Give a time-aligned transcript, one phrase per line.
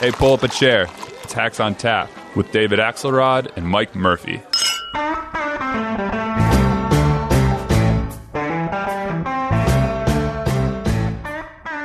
[0.00, 0.86] Hey, pull up a chair.
[1.24, 4.40] It's Hacks on Tap with David Axelrod and Mike Murphy.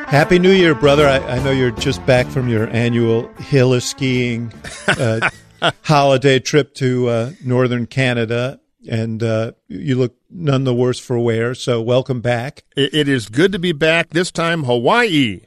[0.07, 1.07] Happy New Year, brother.
[1.07, 4.53] I, I know you're just back from your annual hill skiing
[4.87, 5.31] uh,
[5.81, 11.55] holiday trip to uh, northern Canada, and uh, you look none the worse for wear.
[11.55, 12.63] So, welcome back.
[12.77, 14.11] It, it is good to be back.
[14.11, 15.41] This time, Hawaii,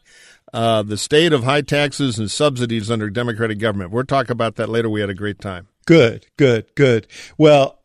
[0.56, 3.90] uh, the state of high taxes and subsidies under Democratic government.
[3.90, 4.88] We'll talk about that later.
[4.88, 5.68] We had a great time.
[5.86, 7.06] Good, good, good.
[7.36, 7.78] Well,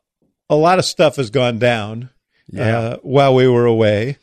[0.50, 2.10] a lot of stuff has gone down
[2.48, 2.78] Yeah.
[2.80, 4.18] uh, while we were away.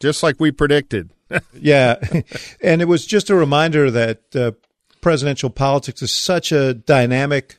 [0.00, 1.10] Just like we predicted.
[1.54, 1.96] yeah.
[2.62, 4.52] and it was just a reminder that uh,
[5.00, 7.56] presidential politics is such a dynamic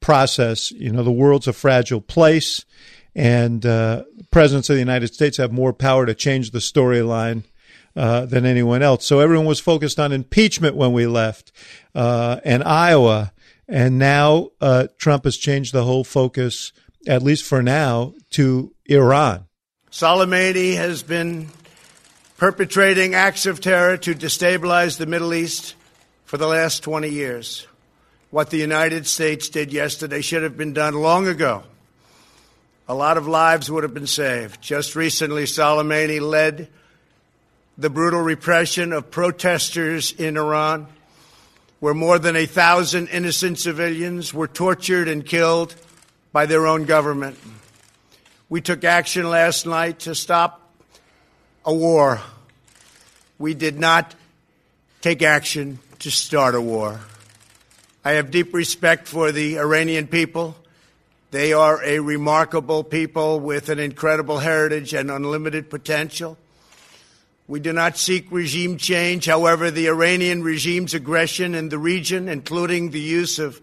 [0.00, 0.70] process.
[0.72, 2.64] You know, the world's a fragile place,
[3.14, 7.44] and uh, presidents of the United States have more power to change the storyline.
[7.96, 9.06] Uh, than anyone else.
[9.06, 11.50] So everyone was focused on impeachment when we left,
[11.94, 13.32] uh, and Iowa.
[13.68, 16.72] And now uh, Trump has changed the whole focus,
[17.06, 19.46] at least for now, to Iran.
[19.90, 21.48] Soleimani has been
[22.36, 25.74] perpetrating acts of terror to destabilize the Middle East
[26.26, 27.66] for the last 20 years.
[28.30, 31.62] What the United States did yesterday should have been done long ago.
[32.88, 34.60] A lot of lives would have been saved.
[34.60, 36.68] Just recently, Soleimani led
[37.78, 40.86] the brutal repression of protesters in Iran,
[41.80, 45.74] where more than a thousand innocent civilians were tortured and killed
[46.32, 47.38] by their own government.
[48.48, 50.70] We took action last night to stop
[51.64, 52.20] a war.
[53.38, 54.14] We did not
[55.02, 57.00] take action to start a war.
[58.04, 60.56] I have deep respect for the Iranian people.
[61.32, 66.38] They are a remarkable people with an incredible heritage and unlimited potential.
[67.48, 69.26] We do not seek regime change.
[69.26, 73.60] However, the Iranian regime's aggression in the region, including the use of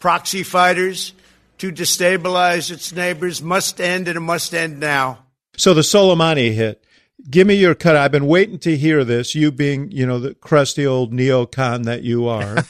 [0.00, 1.12] proxy fighters
[1.58, 5.20] to destabilize its neighbors, must end and it must end now.
[5.56, 6.82] So the Soleimani hit.
[7.28, 7.96] Give me your cut.
[7.96, 9.34] I've been waiting to hear this.
[9.34, 12.64] You being, you know, the crusty old neocon that you are.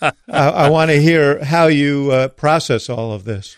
[0.02, 3.56] I, I want to hear how you uh, process all of this.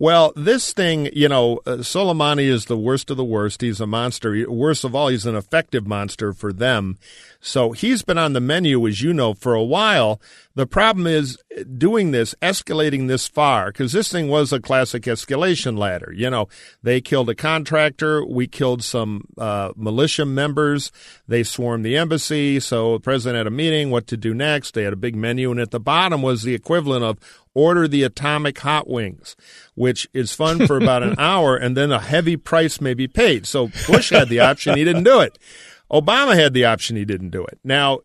[0.00, 3.62] Well, this thing, you know, uh, Soleimani is the worst of the worst.
[3.62, 4.48] He's a monster.
[4.48, 6.98] Worst of all, he's an effective monster for them.
[7.40, 10.20] So he's been on the menu, as you know, for a while.
[10.56, 11.38] The problem is
[11.76, 16.12] doing this, escalating this far, because this thing was a classic escalation ladder.
[16.12, 16.48] You know,
[16.82, 18.24] they killed a contractor.
[18.24, 20.90] We killed some uh, militia members.
[21.28, 22.58] They swarmed the embassy.
[22.58, 24.74] So the president had a meeting, what to do next.
[24.74, 25.52] They had a big menu.
[25.52, 27.18] And at the bottom was the equivalent of
[27.54, 29.36] order the atomic hot wings,
[29.74, 31.56] which is fun for about an hour.
[31.56, 33.46] And then a heavy price may be paid.
[33.46, 34.76] So Bush had the option.
[34.76, 35.38] He didn't do it.
[35.90, 36.96] Obama had the option.
[36.96, 37.58] He didn't do it.
[37.64, 38.00] Now,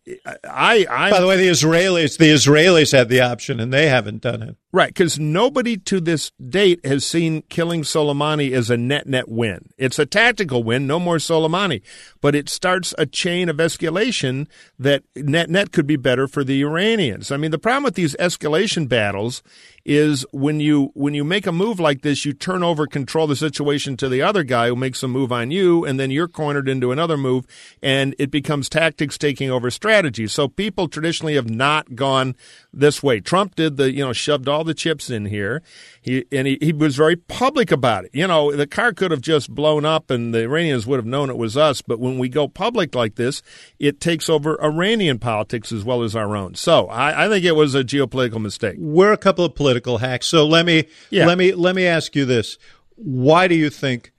[0.46, 4.22] I, I By the way, the Israelis, the Israelis had the option, and they haven't
[4.22, 4.56] done it.
[4.72, 9.70] Right, because nobody to this date has seen killing Soleimani as a net net win.
[9.78, 11.82] It's a tactical win, no more Soleimani,
[12.22, 14.48] but it starts a chain of escalation
[14.80, 17.32] that net net could be better for the Iranians.
[17.32, 19.44] I mean, the problem with these escalation battles
[19.86, 23.36] is when you when you make a move like this, you turn over control the
[23.36, 26.70] situation to the other guy who makes a move on you, and then you're cornered
[26.70, 27.46] into another move,
[27.82, 30.28] and it becomes tactics taking over strategy.
[30.28, 32.36] So people traditionally have not gone
[32.74, 33.20] this way.
[33.20, 35.62] Trump did the you know shoved all the chips in here.
[36.04, 38.12] He and he, he was very public about it.
[38.14, 41.30] You know, the car could have just blown up and the Iranians would have known
[41.30, 41.82] it was us.
[41.82, 43.42] But when we go public like this,
[43.80, 46.56] it takes over Iranian politics as well as our own.
[46.56, 48.76] So I, I think it was a geopolitical mistake.
[48.78, 50.28] We're a couple of political hacks.
[50.28, 51.26] So let me Yeah.
[51.26, 52.58] let me let me ask you this:
[52.96, 54.12] Why do you think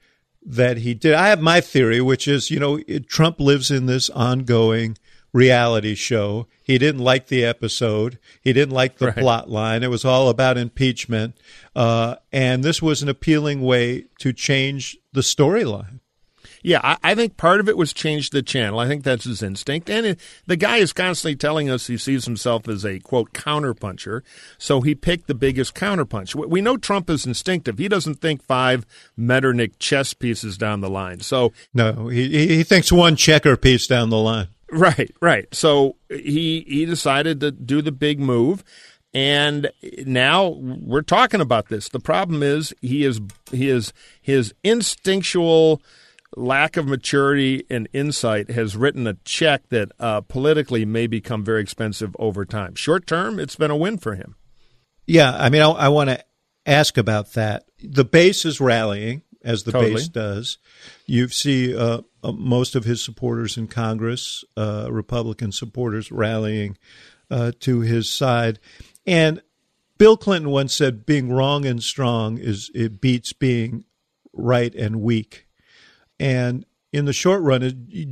[0.47, 1.15] that he did?
[1.15, 4.97] I have my theory, which is you know it, Trump lives in this ongoing
[5.35, 6.47] reality show.
[6.63, 8.19] He didn't like the episode.
[8.41, 9.17] He didn't like the Right.
[9.17, 9.83] plot line.
[9.83, 11.37] It was all about impeachment,
[11.77, 16.01] uh, and this was an appealing way to change the storyline.
[16.63, 18.79] Yeah, I, I, think part of it was change the channel.
[18.79, 19.91] I think that's his instinct.
[19.91, 24.23] And it, the guy is constantly telling us he sees himself as a, quote, counterpuncher.
[24.57, 26.35] So he picked the biggest counterpunch.
[26.35, 27.77] We know Trump is instinctive.
[27.77, 31.21] He doesn't think five Metternich chess pieces down the line.
[31.21, 34.49] So No, he, he thinks one checker piece down the line.
[34.75, 35.47] Right, right.
[35.55, 38.65] So he he decided to do the big move.
[39.13, 39.71] And
[40.05, 41.89] now we're talking about this.
[41.89, 43.21] The problem is he is
[43.53, 45.81] he is his instinctual
[46.37, 51.63] lack of maturity and insight has written a check that uh, politically may become very
[51.63, 52.75] expensive over time.
[52.75, 54.35] Short term, it's been a win for him.
[55.07, 56.25] Yeah, I mean, I, I want to
[56.67, 57.67] ask about that.
[57.81, 59.95] The base is rallying as the totally.
[59.95, 60.59] base does.
[61.07, 62.01] You see uh, uh,
[62.33, 66.77] most of his supporters in Congress, uh, Republican supporters, rallying
[67.31, 68.59] uh, to his side.
[69.07, 69.43] And
[69.99, 73.85] Bill Clinton once said, "Being wrong and strong is it beats being
[74.33, 75.47] right and weak."
[76.19, 77.61] And in the short run,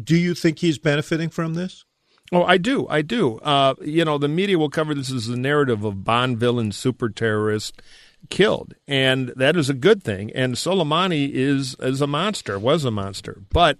[0.04, 1.84] do you think he's benefiting from this?
[2.32, 2.88] Oh, I do.
[2.88, 3.38] I do.
[3.38, 7.10] Uh, you know, the media will cover this as a narrative of Bond villain, super
[7.10, 7.80] terrorist
[8.30, 10.30] killed, and that is a good thing.
[10.34, 13.78] And Soleimani is is a monster, was a monster, but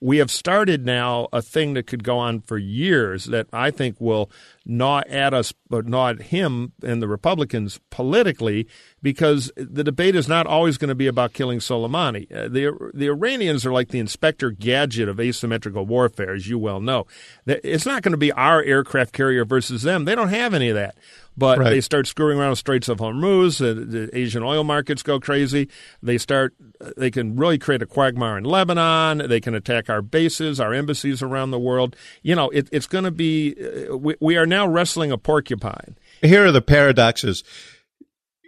[0.00, 4.00] we have started now a thing that could go on for years that I think
[4.00, 4.30] will
[4.64, 8.66] gnaw at us, but not him and the Republicans politically,
[9.00, 12.30] because the debate is not always going to be about killing Soleimani.
[12.32, 16.80] Uh, the the Iranians are like the Inspector Gadget of asymmetrical warfare, as you well
[16.80, 17.06] know.
[17.46, 20.04] It's not going to be our aircraft carrier versus them.
[20.04, 20.96] They don't have any of that.
[21.36, 21.70] But right.
[21.70, 23.58] they start screwing around with Straits of Hormuz.
[23.58, 25.68] The, the, Asian oil markets go crazy.
[26.02, 26.54] They start.
[26.96, 29.28] They can really create a quagmire in Lebanon.
[29.28, 31.96] They can attack our bases, our embassies around the world.
[32.22, 33.54] You know, it, it's going to be.
[33.54, 35.96] Uh, we, we are now wrestling a porcupine.
[36.20, 37.42] Here are the paradoxes.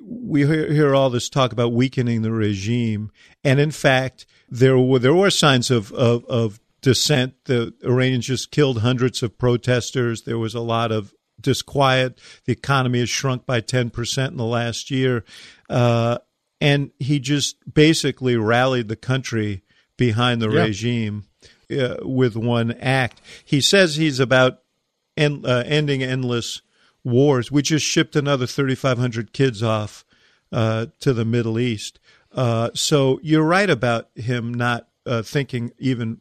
[0.02, 3.10] We hear, hear all this talk about weakening the regime,
[3.42, 7.34] and in fact, there were there were signs of, of, of dissent.
[7.46, 10.22] The Iranians just killed hundreds of protesters.
[10.22, 12.20] There was a lot of disquiet.
[12.44, 15.24] The economy has shrunk by 10% in the last year.
[15.68, 16.18] Uh,
[16.60, 19.62] and he just basically rallied the country
[19.96, 21.24] behind the regime
[21.70, 23.20] uh, with one act.
[23.44, 24.60] He says he's about
[25.16, 26.62] en- uh, ending endless
[27.04, 27.52] wars.
[27.52, 30.04] We just shipped another 3,500 kids off
[30.52, 32.00] uh, to the Middle East.
[32.32, 36.20] Uh, so you're right about him not uh, thinking even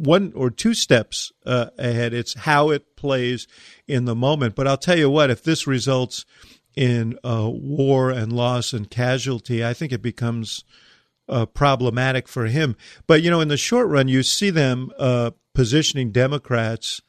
[0.00, 2.14] one or two steps uh, ahead.
[2.14, 3.46] It's how it plays
[3.86, 4.54] in the moment.
[4.54, 6.24] But I'll tell you what, if this results
[6.74, 10.64] in uh, war and loss and casualty, I think it becomes
[11.28, 12.76] uh, problematic for him.
[13.06, 17.02] But, you know, in the short run, you see them uh, positioning Democrats.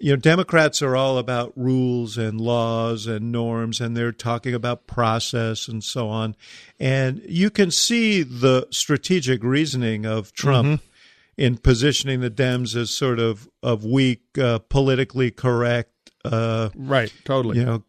[0.00, 4.86] You know, Democrats are all about rules and laws and norms, and they're talking about
[4.86, 6.36] process and so on.
[6.78, 10.68] And you can see the strategic reasoning of Trump.
[10.68, 10.87] Mm-hmm
[11.38, 15.92] in positioning the Dems as sort of of weak, uh, politically correct.
[16.24, 17.12] Uh, right.
[17.24, 17.58] Totally.
[17.58, 17.84] You know,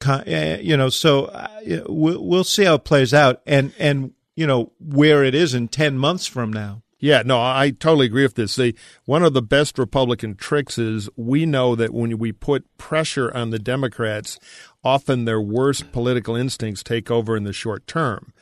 [0.00, 0.88] con- uh, you know.
[0.88, 1.48] So uh,
[1.86, 5.68] we'll we'll see how it plays out, and and you know where it is in
[5.68, 6.82] ten months from now.
[6.98, 8.56] Yeah, no, I totally agree with this.
[8.56, 13.30] The, one of the best Republican tricks is we know that when we put pressure
[13.36, 14.38] on the Democrats,
[14.82, 18.32] often their worst political instincts take over in the short term.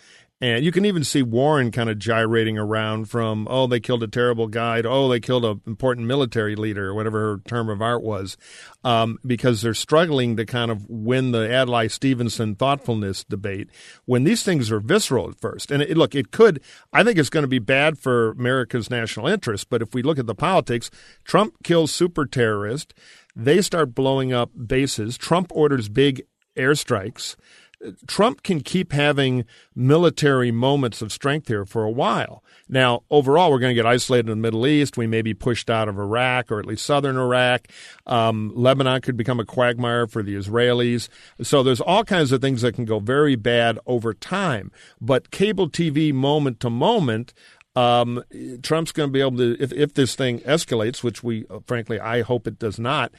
[0.41, 4.09] And you can even see Warren kind of gyrating around from, oh, they killed a
[4.09, 7.81] terrible guy, to, oh, they killed an important military leader, or whatever her term of
[7.81, 8.37] art was,
[8.83, 13.71] um, because they're struggling to kind of win the Adlai Stevenson thoughtfulness debate
[14.07, 15.71] when these things are visceral at first.
[15.71, 16.61] And it, look, it could,
[16.93, 19.71] I think it's going to be bad for America's national interest.
[19.71, 20.91] But if we look at the politics,
[21.23, 22.93] Trump kills super terrorists.
[23.37, 25.17] They start blowing up bases.
[25.17, 26.27] Trump orders big
[26.57, 27.37] airstrikes.
[28.07, 32.43] Trump can keep having military moments of strength here for a while.
[32.69, 34.97] Now, overall, we're going to get isolated in the Middle East.
[34.97, 37.69] We may be pushed out of Iraq or at least southern Iraq.
[38.07, 41.09] Um, Lebanon could become a quagmire for the Israelis.
[41.43, 44.71] So there's all kinds of things that can go very bad over time.
[45.01, 47.35] But cable TV moment to moment,
[47.77, 48.23] um,
[48.63, 52.23] Trump's going to be able to, if, if this thing escalates, which we, frankly, I
[52.23, 53.13] hope it does not,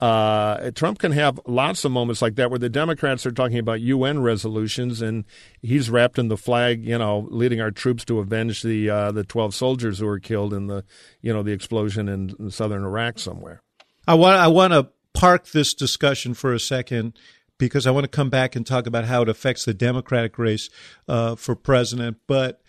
[0.00, 3.80] uh, Trump can have lots of moments like that where the Democrats are talking about
[3.80, 5.24] UN resolutions, and
[5.60, 9.24] he's wrapped in the flag, you know, leading our troops to avenge the uh, the
[9.24, 10.84] twelve soldiers who were killed in the,
[11.20, 13.60] you know, the explosion in, in southern Iraq somewhere.
[14.08, 17.18] I want I want to park this discussion for a second
[17.58, 20.70] because I want to come back and talk about how it affects the Democratic race
[21.08, 22.16] uh, for president.
[22.26, 22.62] But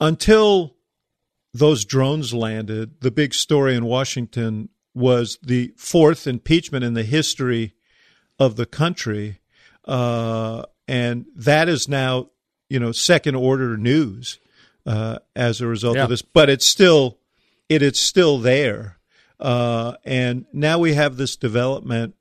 [0.00, 0.76] until
[1.52, 7.74] those drones landed, the big story in Washington was the fourth impeachment in the history
[8.38, 9.40] of the country.
[9.84, 12.30] Uh, and that is now,
[12.68, 14.38] you know, second order news
[14.86, 16.04] uh, as a result yeah.
[16.04, 16.22] of this.
[16.22, 17.18] But it's still
[17.70, 18.98] it is still there.
[19.38, 22.14] Uh, and now we have this development,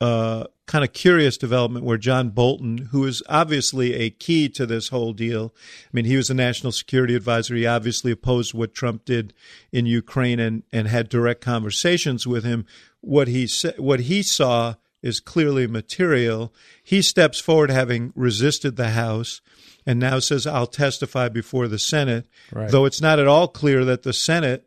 [0.00, 4.88] uh, kind of curious development where John Bolton, who is obviously a key to this
[4.88, 5.54] whole deal,
[5.86, 7.54] I mean, he was a national security advisor.
[7.54, 9.34] He obviously opposed what Trump did
[9.72, 12.66] in Ukraine and, and had direct conversations with him.
[13.00, 16.52] What he sa- what he saw is clearly material.
[16.82, 19.42] He steps forward, having resisted the House,
[19.84, 22.70] and now says, "I'll testify before the Senate." Right.
[22.70, 24.66] Though it's not at all clear that the Senate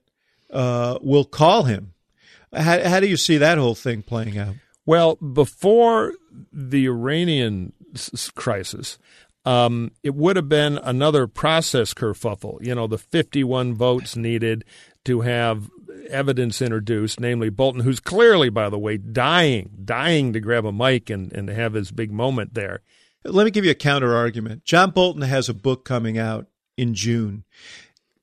[0.51, 1.93] uh, will call him.
[2.53, 4.55] How, how do you see that whole thing playing out?
[4.87, 6.13] Well, before
[6.51, 8.97] the Iranian s- crisis,
[9.45, 12.65] um, it would have been another process kerfuffle.
[12.65, 14.65] You know, the 51 votes needed
[15.05, 15.69] to have
[16.09, 21.09] evidence introduced, namely Bolton, who's clearly, by the way, dying, dying to grab a mic
[21.09, 22.81] and, and have his big moment there.
[23.25, 24.63] Let me give you a counter argument.
[24.63, 27.43] John Bolton has a book coming out in June.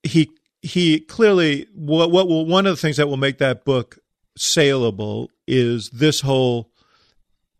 [0.02, 0.30] He
[0.62, 3.98] he clearly what what will one of the things that will make that book
[4.36, 6.70] saleable is this whole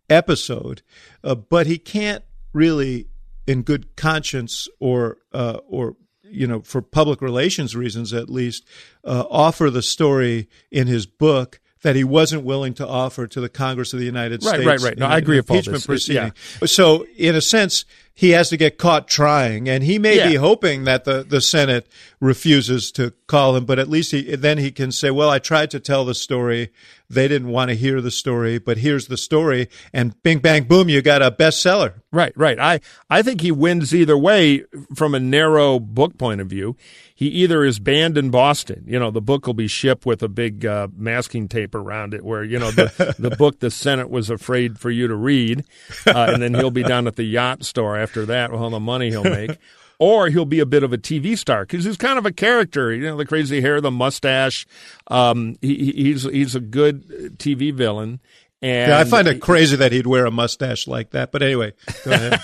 [0.09, 0.83] episode,
[1.23, 3.09] uh, but he can't really,
[3.47, 8.67] in good conscience or uh, or you know for public relations reasons at least,
[9.05, 13.49] uh, offer the story in his book that he wasn't willing to offer to the
[13.49, 14.67] Congress of the United Right, States.
[14.67, 14.89] right, right.
[14.91, 14.99] Right.
[14.99, 15.87] No, I agree with all this.
[15.87, 16.33] proceeding.
[16.67, 17.85] So, in a sense,
[18.17, 21.87] he has to get caught trying, and he may be hoping that the, the Senate
[22.21, 25.71] refuses to call him, but at least he, then he can say, "Well, I tried
[25.73, 26.71] to tell the story.
[27.11, 30.89] They didn't want to hear the story, but here's the story." And bing, bang, boom,
[30.89, 31.95] you got a bestseller.
[32.13, 32.59] Right, right.
[32.61, 34.65] I, I think he wins either way
[34.95, 36.77] from a narrow book point of view.
[37.17, 38.83] He either is banned in Boston.
[38.89, 42.25] You know, the book will be shipped with a big uh, masking tape around it
[42.25, 45.65] where, you know, the, the book the Senate was afraid for you to read.
[46.07, 48.81] Uh, and then he'll be down at the yacht store after that with all the
[48.81, 49.57] money he'll make.
[50.01, 52.93] Or he'll be a bit of a TV star because he's kind of a character.
[52.93, 54.67] You know, the crazy hair, the mustache.
[55.07, 58.19] Um, he, he- he's he's a good TV villain.
[58.61, 61.31] And Yeah, I find it crazy that he'd wear a mustache like that.
[61.31, 62.41] But anyway, go ahead.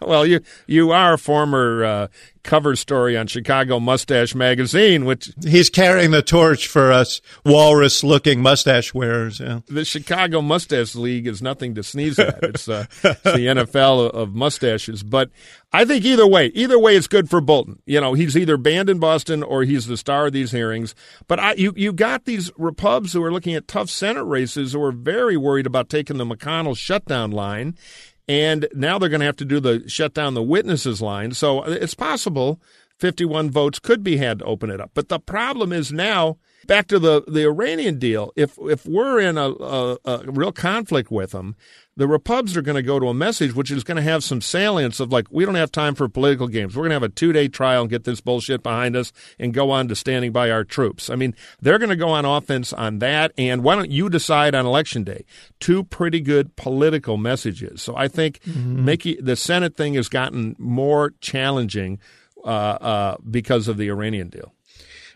[0.00, 2.08] well, you you are a former uh,
[2.44, 8.94] cover story on Chicago Mustache Magazine, which He's carrying the torch for us walrus-looking mustache
[8.94, 9.40] wearers.
[9.40, 9.60] Yeah.
[9.66, 12.42] the Chicago Mustache League is nothing to sneeze at.
[12.42, 15.02] It's, uh, it's the NFL of mustaches.
[15.02, 15.30] But
[15.72, 17.82] I think either way, either way, it's good for Bolton.
[17.86, 20.94] You know, he's either banned in Boston or he's the star of these hearings.
[21.26, 24.82] But I, you you got these Repubs who are looking at tough Senate races who
[24.82, 27.76] are very worried about taking the McConnell shutdown line.
[28.26, 31.32] And now they're going to have to do the shut down the witnesses line.
[31.32, 32.60] So uh, it's possible
[32.98, 34.90] 51 votes could be had to open it up.
[34.94, 38.32] But the problem is now back to the, the Iranian deal.
[38.36, 41.56] If if we're in a, a, a real conflict with them,
[41.96, 44.40] the Repubs are going to go to a message which is going to have some
[44.40, 46.74] salience of like, we don't have time for political games.
[46.74, 49.54] We're going to have a two day trial and get this bullshit behind us and
[49.54, 51.08] go on to standing by our troops.
[51.08, 53.32] I mean, they're going to go on offense on that.
[53.38, 55.24] And why don't you decide on election day?
[55.60, 57.82] Two pretty good political messages.
[57.82, 58.84] So I think mm-hmm.
[58.84, 61.98] Mickey, the Senate thing has gotten more challenging
[62.44, 64.52] uh, uh, because of the Iranian deal.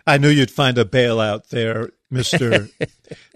[0.07, 2.51] I knew you'd find a bailout there, Mister.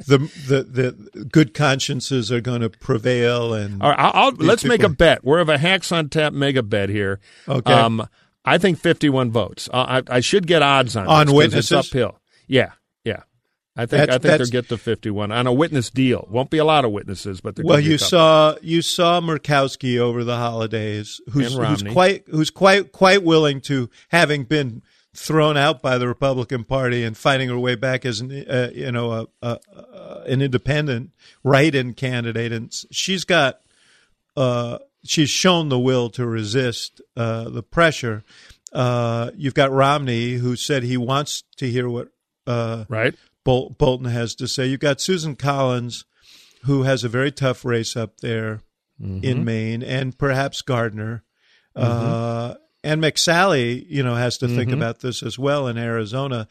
[0.07, 4.83] the, the the good consciences are going to prevail, and right, I'll, I'll, let's make
[4.83, 5.23] a bet.
[5.23, 7.21] We're of a hacks on tap mega bet here.
[7.47, 7.73] Okay.
[7.73, 8.09] Um,
[8.45, 9.69] I think 51 votes.
[9.73, 11.73] Uh, I, I should get odds on On this witnesses?
[11.73, 12.19] It's uphill.
[12.47, 12.73] Yeah.
[13.75, 16.27] I think That's- I think they'll get to 51 on a witness deal.
[16.31, 19.21] Won't be a lot of witnesses, but well, could be a you saw you saw
[19.21, 24.83] Murkowski over the holidays, who's, who's quite who's quite quite willing to, having been
[25.15, 28.93] thrown out by the Republican Party and fighting her way back as an uh, you
[28.93, 31.11] know a, a, a, an independent
[31.43, 33.61] write-in candidate, and she's got
[34.37, 38.23] uh, she's shown the will to resist uh, the pressure.
[38.73, 42.09] Uh, you've got Romney, who said he wants to hear what
[42.47, 43.15] uh, right.
[43.45, 44.67] Bol- Bolton has to say.
[44.67, 46.05] You've got Susan Collins,
[46.65, 48.61] who has a very tough race up there
[49.01, 49.45] in mm-hmm.
[49.45, 51.25] Maine, and perhaps Gardner.
[51.77, 52.11] Mm-hmm.
[52.11, 54.75] Uh, and McSally, you know, has to think mm-hmm.
[54.75, 56.49] about this as well in Arizona.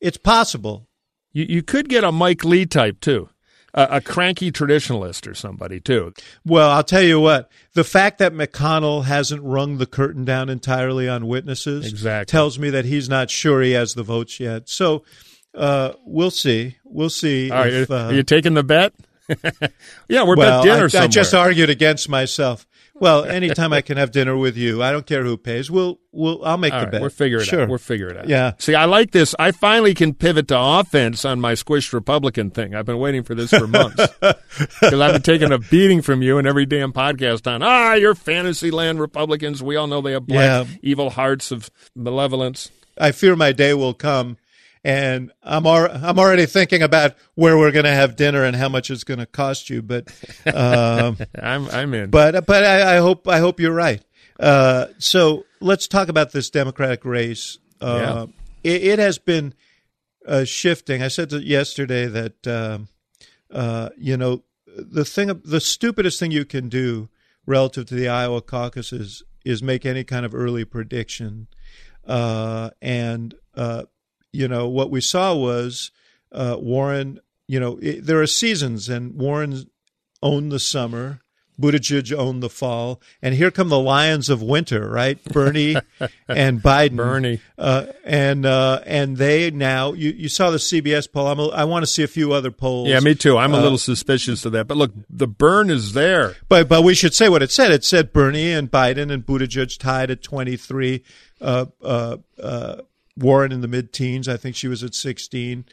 [0.00, 0.88] It's possible.
[1.32, 3.28] You you could get a Mike Lee type too,
[3.72, 6.12] a, a cranky traditionalist or somebody too.
[6.44, 7.50] Well, I'll tell you what.
[7.74, 12.30] The fact that McConnell hasn't rung the curtain down entirely on witnesses Exactly.
[12.30, 14.68] tells me that he's not sure he has the votes yet.
[14.68, 15.04] So
[15.54, 16.76] uh, we'll see.
[16.84, 17.50] We'll see.
[17.50, 18.92] All right, if, are, uh, are you taking the bet?
[20.08, 21.04] yeah, we're well, at dinner I, somewhere.
[21.04, 22.66] I just argued against myself.
[22.94, 25.70] Well, anytime I can have dinner with you, I don't care who pays.
[25.70, 27.00] We'll, we'll, I'll make All the right, bet.
[27.00, 27.62] we're figuring it sure.
[27.62, 27.68] out.
[27.70, 28.28] We're figuring it out.
[28.28, 28.52] Yeah.
[28.58, 29.34] See, I like this.
[29.38, 32.74] I finally can pivot to offense on my squished Republican thing.
[32.74, 36.36] I've been waiting for this for months because I've been taking a beating from you
[36.36, 39.62] in every damn podcast on ah, you're fantasy land Republicans.
[39.62, 40.74] We all know they have black Yeah.
[40.82, 42.70] evil hearts of malevolence.
[42.98, 44.36] I fear my day will come,
[44.84, 48.68] and I'm al- I'm already thinking about where we're going to have dinner and how
[48.68, 49.82] much it's going to cost you.
[49.82, 50.08] But
[50.52, 52.10] um, I'm I'm in.
[52.10, 54.02] but but I, I hope I hope you're right.
[54.38, 57.58] Uh, so let's talk about this Democratic race.
[57.80, 58.26] Uh,
[58.64, 59.54] it, it has been
[60.26, 61.02] uh, shifting.
[61.02, 62.88] I said to yesterday that um,
[63.50, 67.08] uh, you know the thing, the stupidest thing you can do
[67.46, 71.48] relative to the Iowa caucuses is make any kind of early prediction.
[72.06, 73.84] Uh, and uh,
[74.32, 75.90] you know what we saw was
[76.32, 77.20] uh, Warren.
[77.48, 79.68] You know it, there are seasons, and Warren
[80.22, 81.20] owned the summer.
[81.60, 85.22] Buttigieg owned the fall, and here come the lions of winter, right?
[85.24, 85.76] Bernie
[86.28, 86.96] and Biden.
[86.96, 87.38] Bernie.
[87.58, 91.26] uh, and uh, and they now you, you saw the CBS poll.
[91.26, 92.88] I'm a, I want to see a few other polls.
[92.88, 93.36] yeah, me too.
[93.36, 94.68] I'm a Uh, little suspicious of that.
[94.68, 96.36] But look, the Bern is there.
[96.48, 97.72] But but we should say what it said.
[97.72, 101.02] It said Bernie and Biden and Buttigieg tied at 23.
[101.42, 102.76] Uh, uh, uh,
[103.20, 104.28] Warren in the mid teens.
[104.28, 105.64] I think she was at 16.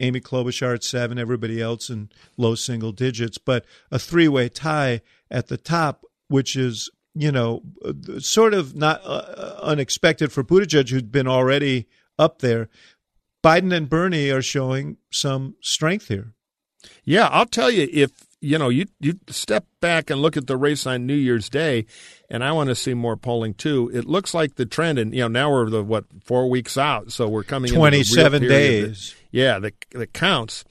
[0.00, 1.18] Amy Klobuchar at seven.
[1.18, 3.38] Everybody else in low single digits.
[3.38, 8.74] But a three way tie at the top, which is you know uh, sort of
[8.74, 11.86] not uh, unexpected for Buttigieg, who'd been already
[12.18, 12.68] up there.
[13.42, 16.32] Biden and Bernie are showing some strength here.
[17.04, 18.10] Yeah, I'll tell you if
[18.44, 21.86] you know you you step back and look at the race on New Year's Day,
[22.30, 23.90] and I want to see more polling too.
[23.94, 27.10] It looks like the trend, and you know now we're the what four weeks out,
[27.12, 28.50] so we're coming the real 27 period
[28.84, 29.14] that- days.
[29.30, 30.64] yeah, that that counts.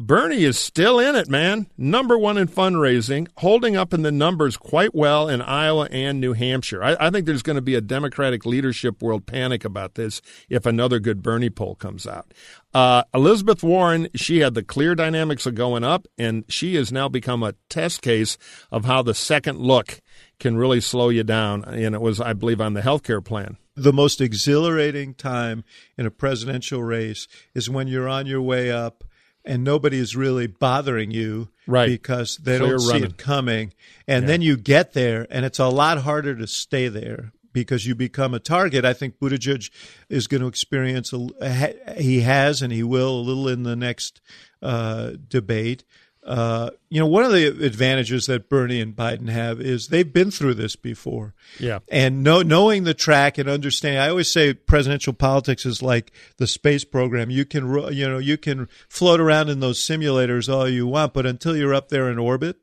[0.00, 1.66] Bernie is still in it, man.
[1.76, 6.32] Number one in fundraising, holding up in the numbers quite well in Iowa and New
[6.32, 6.82] Hampshire.
[6.82, 10.64] I, I think there's going to be a Democratic leadership world panic about this if
[10.64, 12.32] another good Bernie poll comes out.
[12.72, 17.10] Uh, Elizabeth Warren, she had the clear dynamics of going up, and she has now
[17.10, 18.38] become a test case
[18.70, 20.00] of how the second look
[20.38, 21.62] can really slow you down.
[21.66, 23.58] And it was, I believe, on the health care plan.
[23.76, 25.62] the most exhilarating time
[25.98, 29.04] in a presidential race is when you're on your way up
[29.44, 31.88] and nobody is really bothering you Right.
[31.88, 33.04] because they Clear don't see running.
[33.10, 33.72] it coming
[34.08, 37.94] and then you get there and it's a lot harder to stay there because you
[37.94, 39.70] become a target i think buttigieg
[40.08, 44.20] is going to experience a, he has and he will a little in the next
[44.62, 45.84] uh, debate
[46.22, 50.30] uh, you know, one of the advantages that Bernie and Biden have is they've been
[50.30, 51.34] through this before.
[51.58, 51.78] Yeah.
[51.88, 56.46] And know, knowing the track and understanding, I always say presidential politics is like the
[56.46, 57.30] space program.
[57.30, 61.24] You can, you know, you can float around in those simulators all you want, but
[61.24, 62.58] until you're up there in orbit,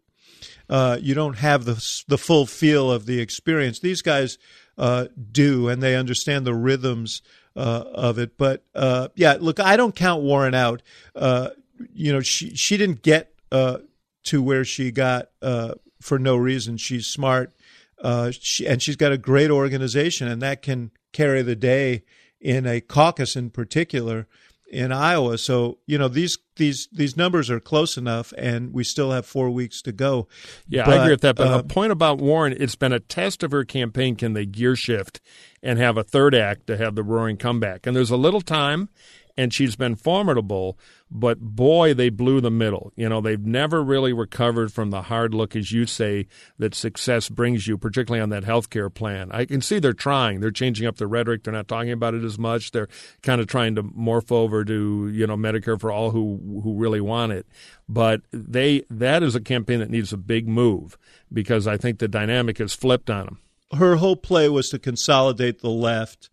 [0.69, 3.79] uh, you don't have the the full feel of the experience.
[3.79, 4.37] These guys
[4.77, 7.21] uh, do, and they understand the rhythms
[7.55, 8.37] uh, of it.
[8.37, 10.83] But uh, yeah, look, I don't count Warren out.
[11.15, 11.49] Uh,
[11.93, 13.79] you know, she she didn't get uh,
[14.23, 16.77] to where she got uh, for no reason.
[16.77, 17.53] She's smart,
[18.01, 22.03] uh, she, and she's got a great organization, and that can carry the day
[22.39, 24.27] in a caucus in particular
[24.69, 25.37] in Iowa.
[25.37, 29.49] So you know these these these numbers are close enough, and we still have four
[29.49, 30.27] weeks to go.
[30.67, 31.35] Yeah, I agree with that.
[31.35, 34.15] But uh, a point about Warren, it's been a test of her campaign.
[34.15, 35.21] Can they gear shift
[35.63, 37.87] and have a third act to have the roaring comeback?
[37.87, 38.89] And there's a little time,
[39.37, 40.77] and she's been formidable.
[41.09, 42.91] But boy, they blew the middle.
[42.97, 47.29] You know, they've never really recovered from the hard look, as you say, that success
[47.29, 49.31] brings you, particularly on that health care plan.
[49.31, 50.41] I can see they're trying.
[50.41, 51.43] They're changing up the rhetoric.
[51.43, 52.71] They're not talking about it as much.
[52.71, 52.89] They're
[53.21, 56.99] kind of trying to morph over to, you know, Medicare for all who who really
[57.01, 57.45] want it.
[57.87, 60.97] But they that is a campaign that needs a big move
[61.31, 63.39] because I think the dynamic has flipped on them.
[63.77, 66.29] her whole play was to consolidate the left,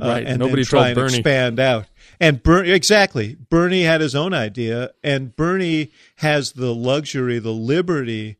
[0.00, 0.26] uh, Right.
[0.26, 1.14] and Nobody then try and Bernie.
[1.18, 1.86] expand out.
[2.20, 8.36] And Ber- exactly, Bernie had his own idea, and Bernie has the luxury, the liberty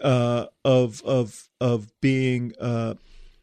[0.00, 2.94] uh, of of of being uh,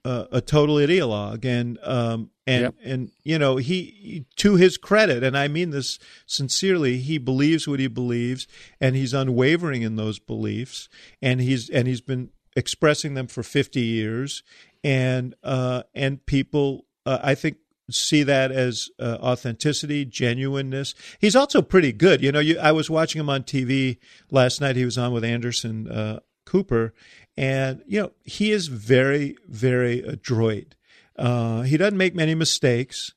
[0.04, 2.76] uh, a total ideologue, and um, and Yep.
[2.84, 7.80] and you know he to his credit, and I mean this sincerely, he believes what
[7.80, 8.48] he believes,
[8.80, 10.90] and he's unwavering in those beliefs,
[11.22, 14.42] and he's and he's been expressing them for 50 years
[14.86, 17.58] and uh, and people uh, I think
[17.90, 22.90] see that as uh, authenticity genuineness he's also pretty good you know you, I was
[22.90, 23.98] watching him on TV
[24.32, 26.94] last night he was on with Anderson uh, Cooper
[27.38, 30.76] and you know he is very very adroit
[31.18, 33.14] uh, he doesn't make many mistakes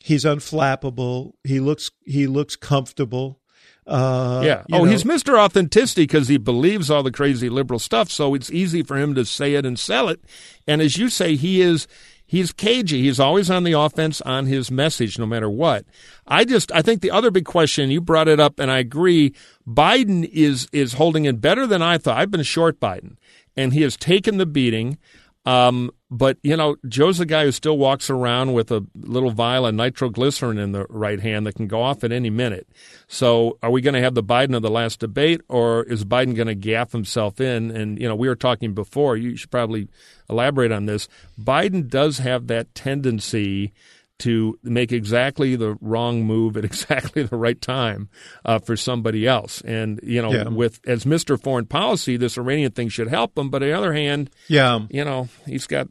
[0.00, 3.40] he's unflappable he looks he looks comfortable
[3.88, 4.64] uh, Yeah.
[4.70, 5.38] Oh, know, he's Mr.
[5.38, 8.10] Authenticity because he believes all the crazy liberal stuff.
[8.10, 10.20] So it's easy for him to say it and sell it.
[10.66, 11.88] And as you say, he is
[12.28, 13.02] he's cagey.
[13.02, 15.84] He's always on the offense on his message, no matter what.
[16.28, 19.34] I just I think the other big question you brought it up, and I agree.
[19.66, 22.18] Biden is is holding it better than I thought.
[22.18, 23.16] I've been short Biden,
[23.56, 24.98] and he has taken the beating.
[25.48, 29.64] Um, but you know, Joe's a guy who still walks around with a little vial
[29.64, 32.68] of nitroglycerin in the right hand that can go off at any minute.
[33.06, 36.36] So, are we going to have the Biden of the last debate, or is Biden
[36.36, 37.70] going to gaff himself in?
[37.70, 39.16] And you know, we were talking before.
[39.16, 39.88] You should probably
[40.28, 41.08] elaborate on this.
[41.40, 43.72] Biden does have that tendency
[44.18, 48.08] to make exactly the wrong move at exactly the right time
[48.44, 49.60] uh, for somebody else.
[49.62, 50.48] And you know, yeah.
[50.48, 51.40] with as Mr.
[51.40, 53.50] Foreign Policy, this Iranian thing should help him.
[53.50, 55.88] But on the other hand, yeah, you know, he's got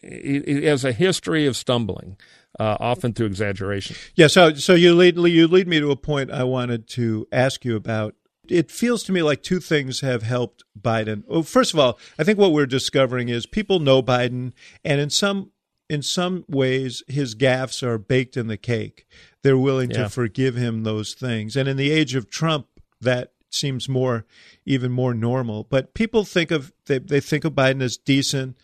[0.00, 2.16] he, he has a history of stumbling.
[2.60, 3.96] Uh, often through exaggeration.
[4.14, 7.64] Yeah, so so you lead you lead me to a point I wanted to ask
[7.64, 8.14] you about
[8.48, 11.24] it feels to me like two things have helped Biden.
[11.26, 14.52] Well, first of all, I think what we're discovering is people know Biden,
[14.84, 15.50] and in some
[15.92, 19.06] in some ways, his gaffes are baked in the cake.
[19.42, 20.04] They're willing yeah.
[20.04, 21.54] to forgive him those things.
[21.54, 22.66] And in the age of Trump,
[23.02, 24.24] that seems more,
[24.64, 25.64] even more normal.
[25.64, 28.56] But people think of they, they think of Biden as decent,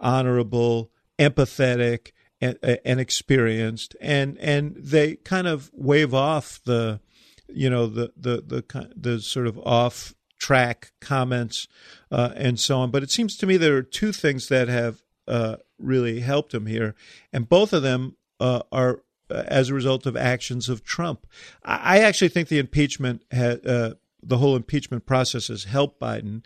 [0.00, 7.00] honorable, empathetic, and, and experienced, and and they kind of wave off the,
[7.48, 11.66] you know, the the the the sort of off track comments
[12.12, 12.92] uh, and so on.
[12.92, 16.66] But it seems to me there are two things that have uh, really helped him
[16.66, 16.94] here,
[17.32, 21.26] and both of them uh, are uh, as a result of actions of Trump.
[21.64, 26.44] I, I actually think the impeachment, had, uh, the whole impeachment process, has helped Biden.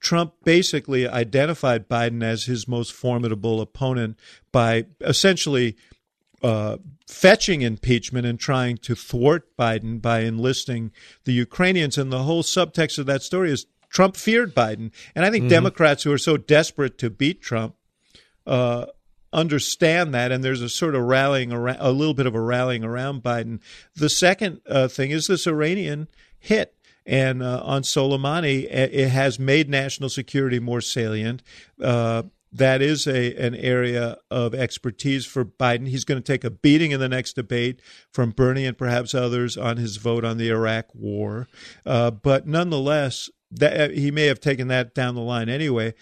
[0.00, 4.18] Trump basically identified Biden as his most formidable opponent
[4.50, 5.76] by essentially
[6.42, 10.90] uh, fetching impeachment and trying to thwart Biden by enlisting
[11.24, 11.98] the Ukrainians.
[11.98, 14.90] And the whole subtext of that story is Trump feared Biden.
[15.14, 15.50] And I think mm-hmm.
[15.50, 17.76] Democrats who are so desperate to beat Trump
[18.46, 18.86] uh,
[19.32, 22.84] understand that, and there's a sort of rallying around, a little bit of a rallying
[22.84, 23.60] around Biden.
[23.94, 26.74] The second uh, thing is this Iranian hit.
[27.04, 31.42] And uh, on Soleimani, it has made national security more salient.
[31.82, 35.88] Uh, that is a an area of expertise for Biden.
[35.88, 37.80] He's going to take a beating in the next debate
[38.12, 41.48] from Bernie and perhaps others on his vote on the Iraq War.
[41.84, 45.94] Uh, but nonetheless, that, he may have taken that down the line anyway.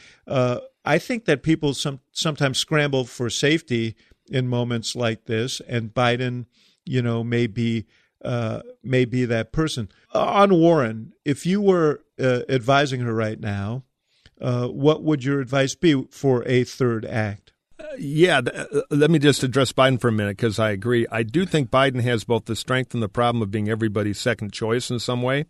[0.85, 3.97] I think that people some, sometimes scramble for safety
[4.31, 6.47] in moments like this, and Biden,
[6.85, 7.87] you know, may be
[8.25, 9.89] uh, may be that person.
[10.15, 13.85] Uh, on Warren, if you were uh, advising her right now,
[14.41, 17.50] uh, what would your advice be for a third act?
[17.99, 21.07] Yeah, uh, let me just address Biden for a minute because I agree.
[21.11, 24.53] I do think Biden has both the strength and the problem of being everybody's second
[24.53, 25.47] choice in some way.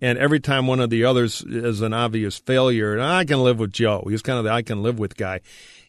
[0.00, 3.72] And every time one of the others is an obvious failure, I can live with
[3.72, 4.04] Joe.
[4.08, 5.40] He's kind of the I can live with guy.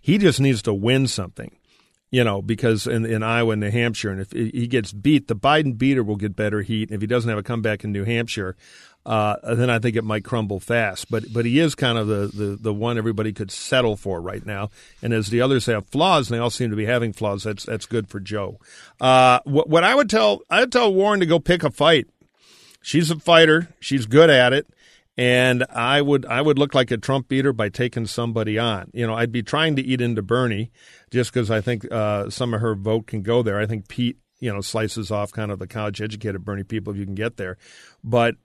[0.02, 1.56] He just needs to win something
[2.12, 5.36] you know, because in, in Iowa and New Hampshire, and if he gets beat, the
[5.36, 6.89] Biden beater will get better heat.
[6.89, 8.56] And if he doesn't have a comeback in New Hampshire,
[9.05, 11.09] uh, then I think it might crumble fast.
[11.09, 14.45] But but he is kind of the, the, the one everybody could settle for right
[14.45, 14.69] now.
[15.01, 17.65] And as the others have flaws, and they all seem to be having flaws, that's
[17.65, 18.59] that's good for Joe.
[18.99, 22.07] Uh, what, what I would tell I would tell Warren to go pick a fight.
[22.81, 23.69] She's a fighter.
[23.79, 24.67] She's good at it.
[25.17, 28.89] And I would I would look like a Trump beater by taking somebody on.
[28.93, 30.71] You know, I'd be trying to eat into Bernie
[31.12, 33.59] just because I think uh, some of her vote can go there.
[33.59, 36.99] I think Pete, you know, slices off kind of the college educated Bernie people if
[36.99, 37.57] you can get there.
[38.01, 38.35] But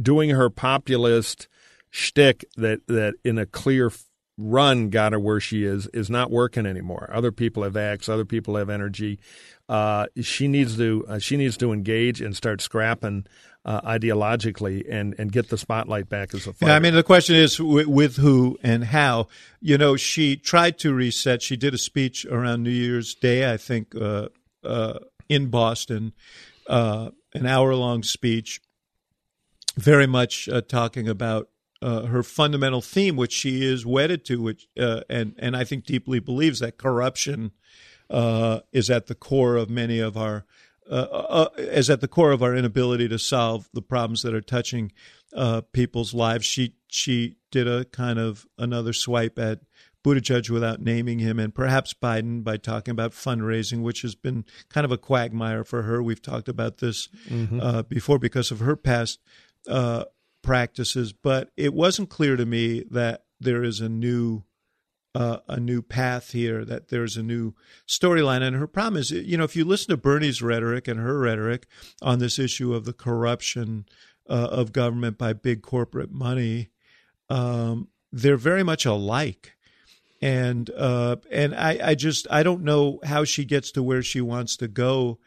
[0.00, 1.48] doing her populist
[1.90, 3.90] shtick that that in a clear
[4.38, 7.10] run got her where she is is not working anymore.
[7.12, 9.20] Other people have acts, other people have energy.
[9.68, 13.26] Uh, she needs to uh, she needs to engage and start scrapping
[13.64, 16.72] uh, ideologically and and get the spotlight back as a fighter.
[16.72, 19.28] Yeah, I mean the question is with, with, who and how.
[19.60, 21.42] You know, she tried to reset.
[21.42, 24.28] She did a speech around New Year's Day, I think, uh,
[24.64, 26.12] uh, in Boston,
[26.66, 28.60] uh, an hour long speech
[29.76, 31.48] very much uh, talking about
[31.80, 35.84] uh, her fundamental theme, which she is wedded to, which uh, and and I think
[35.84, 37.52] deeply believes that corruption
[38.08, 40.44] uh, is at the core of many of our
[40.90, 44.40] uh, uh, is at the core of our inability to solve the problems that are
[44.40, 44.92] touching
[45.72, 46.46] people's lives.
[46.46, 49.60] She she did a kind of another swipe at
[50.04, 54.84] Buttigieg without naming him, and perhaps Biden by talking about fundraising, which has been kind
[54.84, 56.02] of a quagmire for her.
[56.02, 57.60] We've talked about this mm-hmm.
[57.60, 59.20] uh, before because of her past
[59.68, 60.04] uh,
[60.42, 64.44] practices, but it wasn't clear to me that there is a new
[65.14, 67.52] uh, a new path here, that there's a new
[67.86, 68.40] storyline.
[68.40, 71.66] And her problem is, you know, if you listen to Bernie's rhetoric and her rhetoric
[72.00, 73.84] on this issue of the corruption
[74.28, 76.70] uh, of government by big corporate money,
[77.28, 79.52] um, they're very much alike.
[80.22, 84.20] And uh, and I, I just I don't know how she gets to where she
[84.20, 85.18] wants to go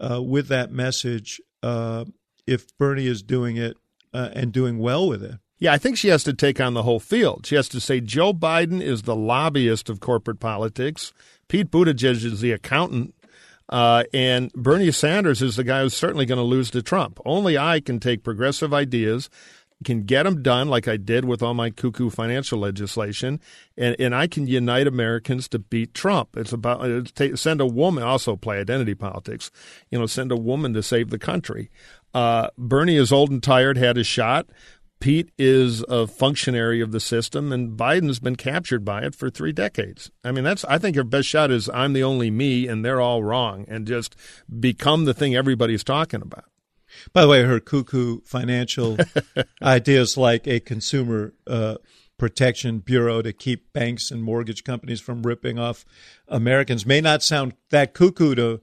[0.00, 2.04] uh, with that message uh,
[2.46, 3.76] if Bernie is doing it
[4.14, 5.34] uh, and doing well with it.
[5.58, 7.46] Yeah, I think she has to take on the whole field.
[7.46, 11.12] She has to say Joe Biden is the lobbyist of corporate politics.
[11.48, 13.14] Pete Buttigieg is the accountant.
[13.68, 17.18] Uh, and Bernie Sanders is the guy who's certainly going to lose to Trump.
[17.24, 19.30] Only I can take progressive ideas,
[19.84, 23.40] can get them done like I did with all my cuckoo financial legislation,
[23.76, 26.36] and, and I can unite Americans to beat Trump.
[26.36, 29.50] It's about it's take, send a woman, also play identity politics,
[29.90, 31.70] you know, send a woman to save the country.
[32.14, 34.46] Uh, Bernie is old and tired, had his shot.
[35.00, 39.52] Pete is a functionary of the system, and Biden's been captured by it for three
[39.52, 40.10] decades.
[40.24, 43.00] I mean, that's I think your best shot is I'm the only me, and they're
[43.00, 44.16] all wrong, and just
[44.60, 46.44] become the thing everybody's talking about.
[47.12, 48.96] By the way, her cuckoo financial
[49.62, 51.76] ideas like a consumer uh,
[52.16, 55.84] protection bureau to keep banks and mortgage companies from ripping off
[56.28, 58.60] Americans may not sound that cuckoo to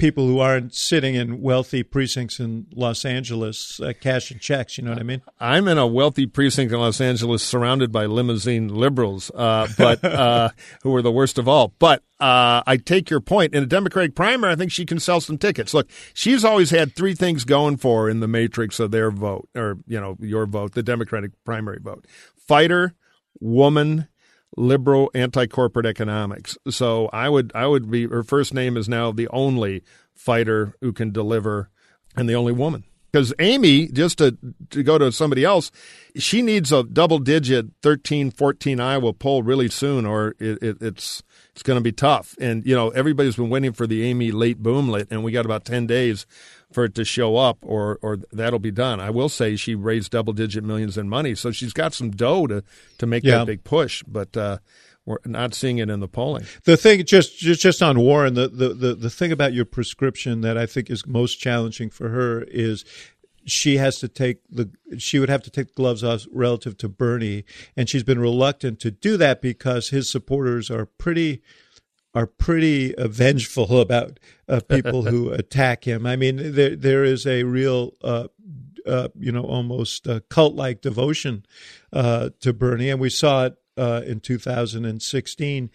[0.00, 4.78] people who aren't sitting in wealthy precincts in Los Angeles uh, cashing checks.
[4.78, 5.22] You know what I mean?
[5.38, 10.48] I'm in a wealthy precinct in Los Angeles, surrounded by limousine liberals, uh, but uh,
[10.82, 11.74] who are the worst of all.
[11.78, 13.54] But uh, I take your point.
[13.54, 15.74] In a Democratic primary, I think she can sell some tickets.
[15.74, 19.48] Look, she's always had three things going for her in the matrix of their vote,
[19.54, 22.94] or you know, your vote, the Democratic primary vote: fighter,
[23.38, 24.08] woman,
[24.56, 26.58] liberal anti-corporate economics.
[26.68, 29.82] So I would I would be her first name is now the only
[30.14, 31.70] fighter who can deliver
[32.16, 32.84] and the only woman.
[33.12, 34.36] Because Amy, just to,
[34.70, 35.72] to go to somebody else,
[36.16, 41.22] she needs a double digit 13, 14 Iowa poll really soon, or it, it, it's
[41.52, 42.36] it's going to be tough.
[42.40, 45.64] And, you know, everybody's been waiting for the Amy late boomlet, and we got about
[45.64, 46.24] 10 days
[46.72, 49.00] for it to show up, or or that'll be done.
[49.00, 52.46] I will say she raised double digit millions in money, so she's got some dough
[52.46, 52.64] to
[52.98, 53.38] to make yeah.
[53.38, 54.02] that big push.
[54.06, 54.58] But uh,
[55.04, 56.46] we're not seeing it in the polling.
[56.64, 60.42] The thing, just just just on Warren, the, the the the thing about your prescription
[60.42, 62.84] that I think is most challenging for her is
[63.46, 66.88] she has to take the she would have to take the gloves off relative to
[66.88, 67.44] Bernie,
[67.76, 71.42] and she's been reluctant to do that because his supporters are pretty
[72.14, 74.18] are pretty uh, vengeful about
[74.48, 76.06] uh, people who attack him.
[76.06, 78.28] I mean, there there is a real, uh,
[78.86, 81.44] uh you know, almost uh, cult like devotion
[81.92, 83.56] uh, to Bernie, and we saw it.
[83.76, 85.70] in 2016,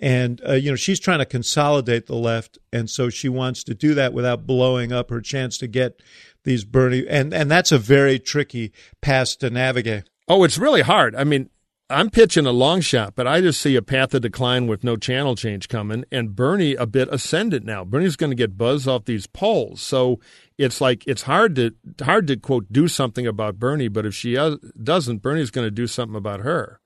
[0.00, 3.92] and you know she's trying to consolidate the left, and so she wants to do
[3.92, 6.00] that without blowing up her chance to get
[6.44, 8.72] these Bernie, and and that's a very tricky
[9.02, 10.04] pass to navigate.
[10.26, 11.14] Oh, it's really hard.
[11.14, 11.50] I mean,
[11.90, 14.96] I'm pitching a long shot, but I just see a path of decline with no
[14.96, 17.84] channel change coming, and Bernie a bit ascendant now.
[17.84, 20.20] Bernie's going to get buzz off these polls, so
[20.56, 24.36] it's like it's hard to hard to quote do something about Bernie, but if she
[24.36, 26.80] uh, doesn't, Bernie's going to do something about her.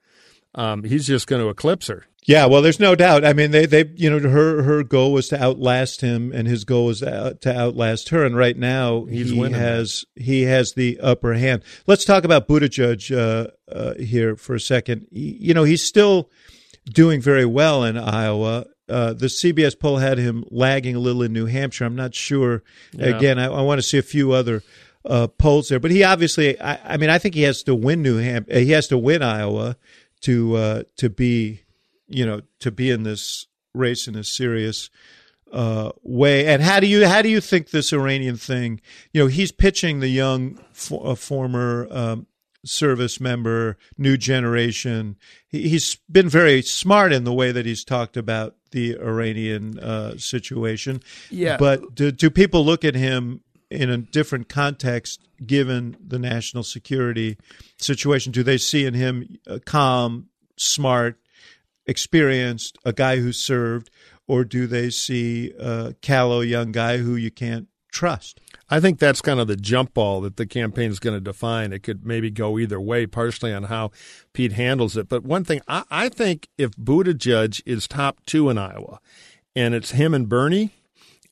[0.55, 2.05] Um, he's just going to eclipse her.
[2.27, 3.23] Yeah, well, there's no doubt.
[3.23, 6.63] I mean, they, they, you know, her, her goal was to outlast him, and his
[6.63, 8.25] goal was to, outlast her.
[8.25, 9.59] And right now, He's he winning.
[9.59, 11.61] has he has the upper hand.
[11.85, 15.05] Let's talk about Buttigieg uh, uh, here for a second.
[15.11, 16.31] You know, he's still
[16.85, 18.65] doing very well in Iowa.
[18.89, 21.85] Uh, the CBS poll had him lagging a little in New Hampshire.
[21.85, 22.63] I'm not sure.
[22.91, 23.17] Yeah.
[23.17, 24.63] Again, I, I want to see a few other
[25.05, 26.59] uh, polls there, but he obviously.
[26.59, 28.59] I, I mean, I think he has to win New Hampshire.
[28.59, 29.77] He has to win Iowa
[30.25, 31.61] to uh, to be
[32.07, 34.89] you know, to be in this race in a serious
[35.51, 36.47] uh, way.
[36.47, 38.81] And how do you how do you think this Iranian thing?
[39.13, 42.27] You know, he's pitching the young for, former um,
[42.63, 45.17] service member, new generation.
[45.47, 50.17] He, has been very smart in the way that he's talked about the Iranian uh,
[50.17, 51.01] situation.
[51.29, 53.41] Yeah, but do, do people look at him
[53.75, 57.37] in a different context given the national security
[57.77, 58.31] situation?
[58.31, 61.19] Do they see in him uh, calm, smart?
[61.87, 63.89] experienced, a guy who served,
[64.27, 68.41] or do they see a callow young guy who you can't trust?
[68.69, 71.71] I think that's kind of the jump ball that the campaign is going to define.
[71.71, 73.91] It could maybe go either way, partially on how
[74.33, 75.07] Pete handles it.
[75.07, 78.99] But one thing, I, I think if Buttigieg is top two in Iowa,
[79.55, 80.71] and it's him and Bernie,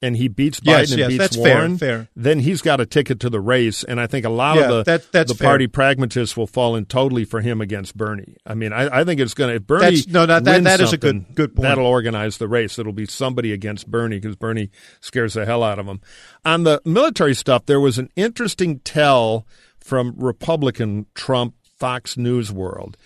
[0.04, 2.08] and he beats Biden yes, and yes, beats that's Warren, fair, fair.
[2.16, 3.86] then he's got a ticket to the race.
[3.86, 5.48] And I think a lot yeah, of the that, the fair.
[5.48, 8.36] party pragmatists will fall in totally for him against Bernie.
[8.46, 10.82] I mean, I, I think it's going to if Bernie that's, no, that, that, that
[10.82, 11.64] is a good good point.
[11.64, 12.78] That'll organize the race.
[12.78, 16.02] It'll be somebody against Bernie because Bernie scares the hell out of him.
[16.44, 19.48] On the military stuff, there was an interesting tell
[19.80, 22.98] from Republican Trump Fox News World.